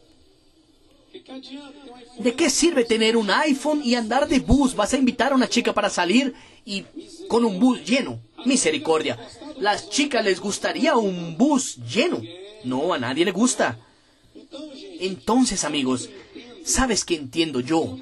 [2.18, 4.74] ¿De qué sirve tener un iPhone y andar de bus?
[4.74, 6.84] Vas a invitar a una chica para salir y
[7.28, 8.20] con un bus lleno.
[8.44, 9.18] Misericordia.
[9.58, 12.20] Las chicas les gustaría un bus lleno.
[12.64, 13.78] No, a nadie le gusta.
[15.00, 16.10] Entonces, amigos,
[16.64, 17.98] ¿sabes qué entiendo yo?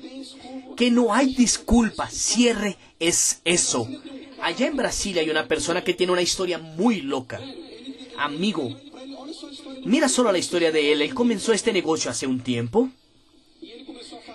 [0.77, 2.09] Que no hay disculpa.
[2.11, 3.89] Cierre es eso.
[4.43, 7.41] Allá en Brasil hay una persona que tiene una historia muy loca.
[8.19, 8.77] Amigo,
[9.85, 11.03] mira solo la historia de él.
[11.03, 12.91] Él comenzó este negocio hace un tiempo.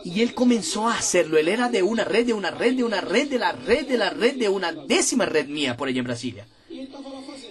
[0.06, 1.40] Y él comenzó a hacerlo.
[1.40, 3.98] Él era de una red, de una red, de una red, de la red, de
[3.98, 6.48] la red, de una décima red mía por allá en Brasilia.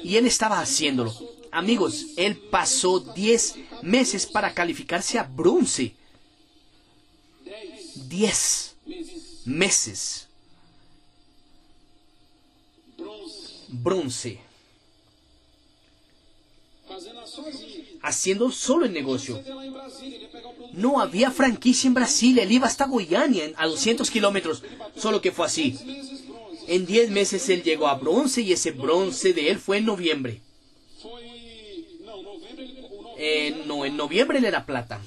[0.05, 1.12] Y él estaba haciéndolo.
[1.50, 5.96] Amigos, él pasó 10 meses para calificarse a bronce.
[8.09, 8.76] 10
[9.46, 10.28] meses.
[13.66, 14.38] Bronce.
[18.00, 19.42] Haciendo solo el negocio.
[20.77, 22.39] No había franquicia en Brasil.
[22.39, 24.62] Él iba hasta Goiânia a 200 kilómetros.
[24.97, 25.79] Solo que fue así.
[26.66, 30.41] En 10 meses él llegó a bronce y ese bronce de él fue en noviembre.
[33.16, 35.01] Eh, no, en noviembre él era plata.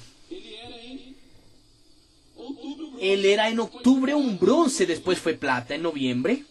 [3.00, 6.44] Él era en octubre un bronce, después fue plata en noviembre.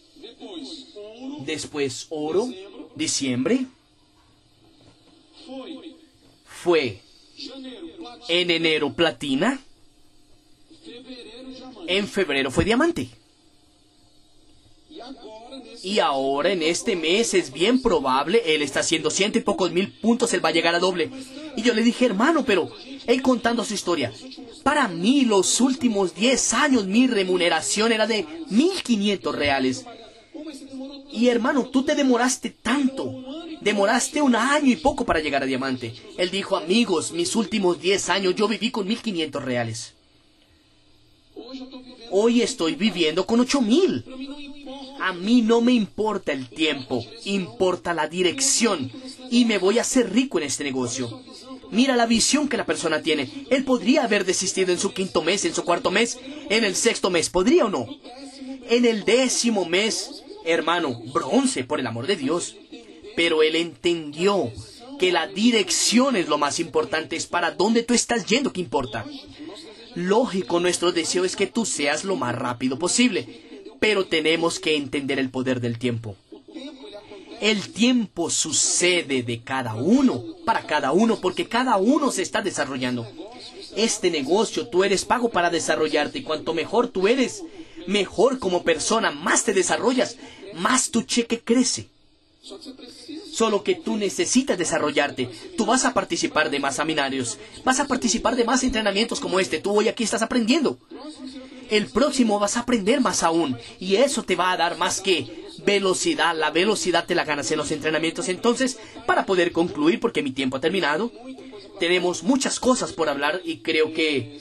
[1.40, 2.48] Después oro,
[2.94, 3.66] diciembre.
[6.46, 7.00] Fue
[8.28, 9.60] en enero platina.
[11.86, 13.08] En febrero fue diamante.
[15.82, 19.92] Y ahora en este mes es bien probable, él está haciendo ciento y pocos mil
[19.92, 21.10] puntos, él va a llegar a doble.
[21.56, 22.70] Y yo le dije, hermano, pero
[23.06, 24.12] él contando su historia.
[24.62, 29.86] Para mí los últimos 10 años mi remuneración era de 1.500 reales.
[31.12, 33.10] Y hermano, tú te demoraste tanto.
[33.60, 35.94] Demoraste un año y poco para llegar a diamante.
[36.16, 39.94] Él dijo, amigos, mis últimos 10 años yo viví con 1.500 reales.
[42.10, 44.98] Hoy estoy viviendo con 8.000.
[45.00, 48.90] A mí no me importa el tiempo, importa la dirección.
[49.30, 51.22] Y me voy a hacer rico en este negocio.
[51.70, 53.28] Mira la visión que la persona tiene.
[53.50, 57.10] Él podría haber desistido en su quinto mes, en su cuarto mes, en el sexto
[57.10, 57.28] mes.
[57.28, 57.86] ¿Podría o no?
[58.70, 62.56] En el décimo mes, hermano, bronce, por el amor de Dios.
[63.18, 64.50] Pero él entendió
[64.98, 69.04] que la dirección es lo más importante, es para dónde tú estás yendo que importa.
[69.94, 73.48] Lógico, nuestro deseo es que tú seas lo más rápido posible
[73.80, 76.16] pero tenemos que entender el poder del tiempo.
[77.40, 83.06] El tiempo sucede de cada uno, para cada uno, porque cada uno se está desarrollando.
[83.76, 87.44] Este negocio tú eres pago para desarrollarte y cuanto mejor tú eres,
[87.86, 90.16] mejor como persona, más te desarrollas,
[90.54, 91.88] más tu cheque crece.
[93.32, 95.28] Solo que tú necesitas desarrollarte.
[95.56, 99.58] Tú vas a participar de más seminarios, vas a participar de más entrenamientos como este.
[99.58, 100.78] Tú hoy aquí estás aprendiendo
[101.70, 103.56] el próximo vas a aprender más aún.
[103.78, 106.36] Y eso te va a dar más que velocidad.
[106.36, 108.28] La velocidad te la ganas en los entrenamientos.
[108.28, 111.12] Entonces, para poder concluir, porque mi tiempo ha terminado,
[111.78, 114.40] tenemos muchas cosas por hablar y creo que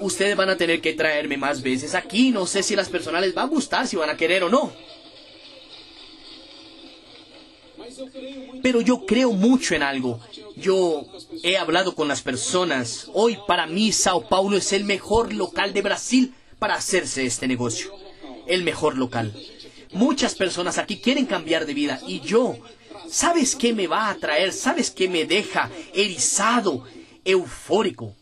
[0.00, 2.30] ustedes van a tener que traerme más veces aquí.
[2.30, 4.72] No sé si las personas les va a gustar, si van a querer o no.
[8.62, 10.20] Pero yo creo mucho en algo.
[10.56, 11.04] Yo
[11.42, 13.10] he hablado con las personas.
[13.12, 17.92] Hoy para mí Sao Paulo es el mejor local de Brasil para hacerse este negocio.
[18.46, 19.32] El mejor local.
[19.92, 22.56] Muchas personas aquí quieren cambiar de vida y yo,
[23.08, 24.52] ¿sabes qué me va a traer?
[24.52, 26.84] ¿Sabes qué me deja erizado,
[27.24, 28.14] eufórico?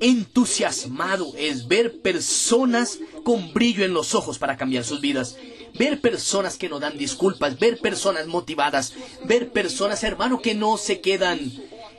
[0.00, 5.36] Entusiasmado es ver personas con brillo en los ojos para cambiar sus vidas.
[5.78, 8.94] Ver personas que no dan disculpas, ver personas motivadas,
[9.24, 11.52] ver personas, hermano, que no se quedan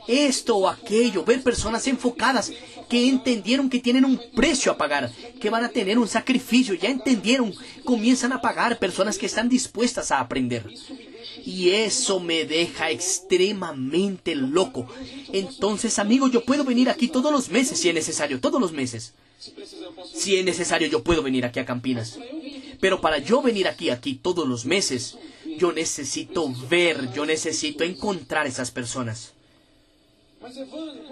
[0.08, 2.52] esto o aquello, ver personas enfocadas
[2.88, 6.88] que entendieron que tienen un precio a pagar, que van a tener un sacrificio, ya
[6.88, 10.66] entendieron, comienzan a pagar personas que están dispuestas a aprender.
[11.44, 14.86] Y eso me deja extremadamente loco.
[15.32, 19.14] Entonces, amigo, yo puedo venir aquí todos los meses si es necesario, todos los meses.
[20.12, 22.18] Si es necesario, yo puedo venir aquí a Campinas.
[22.80, 25.16] Pero para yo venir aquí, aquí todos los meses,
[25.58, 29.34] yo necesito ver, yo necesito encontrar esas personas.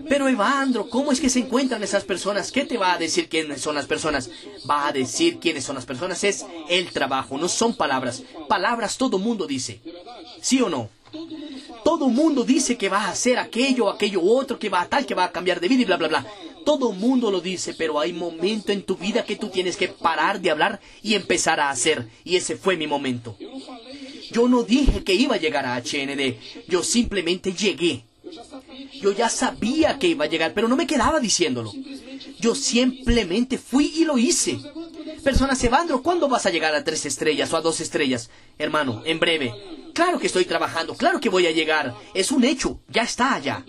[0.09, 2.51] Pero Evandro, ¿cómo es que se encuentran esas personas?
[2.51, 4.31] ¿Qué te va a decir quiénes son las personas?
[4.69, 6.25] Va a decir quiénes son las personas.
[6.25, 8.23] Es el trabajo, no son palabras.
[8.49, 9.81] Palabras todo mundo dice.
[10.41, 10.89] ¿Sí o no?
[11.85, 15.15] Todo mundo dice que va a hacer aquello, aquello otro, que va a tal, que
[15.15, 16.27] va a cambiar de vida y bla, bla, bla.
[16.65, 20.41] Todo mundo lo dice, pero hay momento en tu vida que tú tienes que parar
[20.41, 22.07] de hablar y empezar a hacer.
[22.25, 23.37] Y ese fue mi momento.
[24.31, 26.37] Yo no dije que iba a llegar a HND.
[26.69, 28.05] Yo simplemente llegué.
[29.01, 31.73] Yo ya sabía que iba a llegar, pero no me quedaba diciéndolo.
[32.39, 34.59] Yo simplemente fui y lo hice.
[35.23, 38.31] Personas, Evandro, ¿cuándo vas a llegar a tres estrellas o a dos estrellas?
[38.59, 39.53] Hermano, en breve.
[39.93, 41.95] Claro que estoy trabajando, claro que voy a llegar.
[42.15, 43.65] Es un hecho, ya está allá.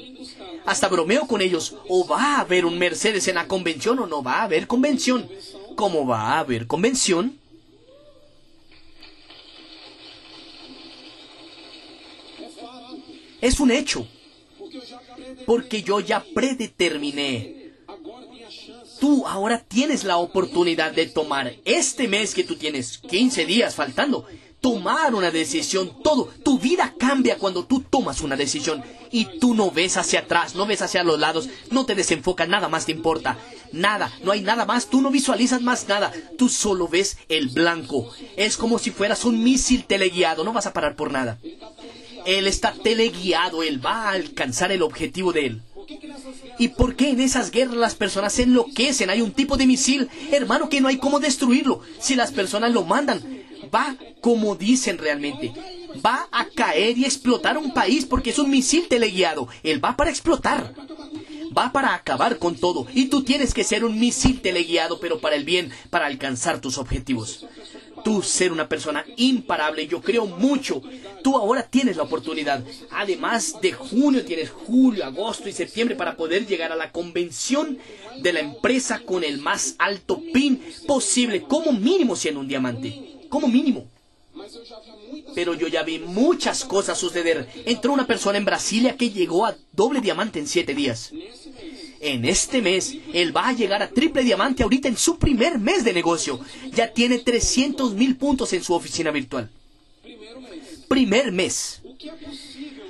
[0.66, 1.76] Hasta bromeo con ellos.
[1.88, 5.28] ¿O va a haber un Mercedes en la convención o no va a haber convención?
[5.76, 7.40] ¿Cómo va a haber convención?
[13.42, 14.06] Es un hecho
[15.50, 17.59] porque yo ya predeterminé.
[19.00, 24.26] Tú ahora tienes la oportunidad de tomar este mes que tú tienes 15 días faltando,
[24.62, 29.72] tomar una decisión, todo, tu vida cambia cuando tú tomas una decisión y tú no
[29.72, 33.38] ves hacia atrás, no ves hacia los lados, no te desenfocas, nada más te importa,
[33.72, 38.12] nada, no hay nada más, tú no visualizas más nada, tú solo ves el blanco,
[38.36, 41.40] es como si fueras un misil teleguiado, no vas a parar por nada.
[42.26, 45.62] Él está teleguiado, Él va a alcanzar el objetivo de Él.
[46.58, 49.10] ¿Y por qué en esas guerras las personas se enloquecen?
[49.10, 51.82] Hay un tipo de misil, hermano, que no hay cómo destruirlo.
[52.00, 53.22] Si las personas lo mandan,
[53.74, 55.54] va como dicen realmente.
[56.06, 59.48] Va a caer y explotar un país porque es un misil teleguiado.
[59.64, 60.74] Él va para explotar.
[61.58, 62.86] Va para acabar con todo.
[62.94, 66.78] Y tú tienes que ser un misil teleguiado, pero para el bien, para alcanzar tus
[66.78, 67.46] objetivos
[68.04, 69.88] tú ser una persona imparable.
[69.88, 70.82] Yo creo mucho.
[71.24, 72.64] Tú ahora tienes la oportunidad.
[72.92, 77.78] Además de junio, tienes julio, agosto y septiembre para poder llegar a la convención
[78.22, 83.20] de la empresa con el más alto pin posible, como mínimo siendo un diamante.
[83.30, 83.88] Como mínimo.
[85.36, 87.48] Pero yo ya vi muchas cosas suceder.
[87.66, 91.12] Entró una persona en Brasilia que llegó a doble diamante en siete días.
[92.02, 95.84] En este mes, él va a llegar a triple diamante ahorita en su primer mes
[95.84, 96.40] de negocio.
[96.72, 99.50] Ya tiene 300 mil puntos en su oficina virtual.
[100.88, 101.82] Primer mes.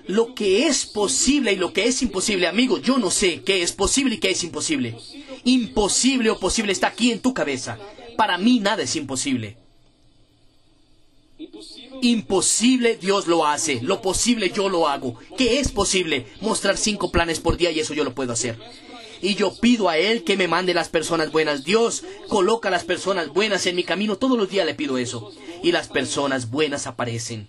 [0.05, 3.71] Lo que es posible y lo que es imposible, amigo, yo no sé qué es
[3.71, 4.95] posible y qué es imposible.
[5.43, 7.79] Imposible o posible está aquí en tu cabeza.
[8.15, 9.57] Para mí nada es imposible.
[12.01, 15.19] Imposible Dios lo hace, lo posible yo lo hago.
[15.37, 16.27] ¿Qué es posible?
[16.41, 18.57] Mostrar cinco planes por día y eso yo lo puedo hacer
[19.21, 21.63] y yo pido a Él que me mande las personas buenas.
[21.63, 24.17] Dios coloca las personas buenas en mi camino.
[24.17, 25.31] Todos los días le pido eso.
[25.63, 27.47] Y las personas buenas aparecen.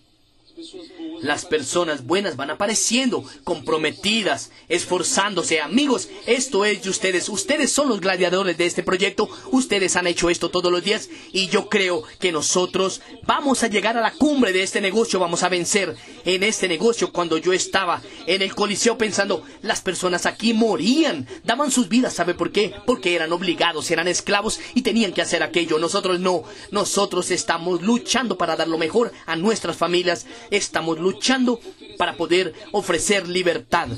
[1.22, 5.60] Las personas buenas van apareciendo, comprometidas, esforzándose.
[5.60, 7.28] Amigos, esto es de ustedes.
[7.28, 9.28] Ustedes son los gladiadores de este proyecto.
[9.50, 13.98] Ustedes han hecho esto todos los días y yo creo que nosotros vamos a llegar
[13.98, 15.20] a la cumbre de este negocio.
[15.20, 15.94] Vamos a vencer
[16.24, 17.12] en este negocio.
[17.12, 22.14] Cuando yo estaba en el coliseo pensando, las personas aquí morían, daban sus vidas.
[22.14, 22.74] ¿Sabe por qué?
[22.86, 25.78] Porque eran obligados, eran esclavos y tenían que hacer aquello.
[25.78, 26.44] Nosotros no.
[26.70, 30.26] Nosotros estamos luchando para dar lo mejor a nuestras familias.
[30.50, 31.61] Estamos luchando
[31.98, 33.88] para poder ofrecer libertad.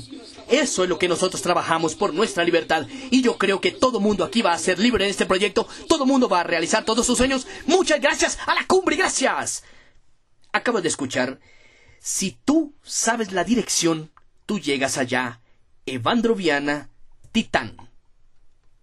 [0.49, 2.87] Eso es lo que nosotros trabajamos por nuestra libertad.
[3.11, 5.67] Y yo creo que todo mundo aquí va a ser libre en este proyecto.
[5.87, 7.47] Todo mundo va a realizar todos sus sueños.
[7.65, 8.95] Muchas gracias a la cumbre.
[8.95, 9.63] Gracias.
[10.51, 11.39] Acabo de escuchar.
[11.99, 14.11] Si tú sabes la dirección,
[14.45, 15.39] tú llegas allá.
[15.85, 16.89] Evandro Viana,
[17.31, 17.92] Titán.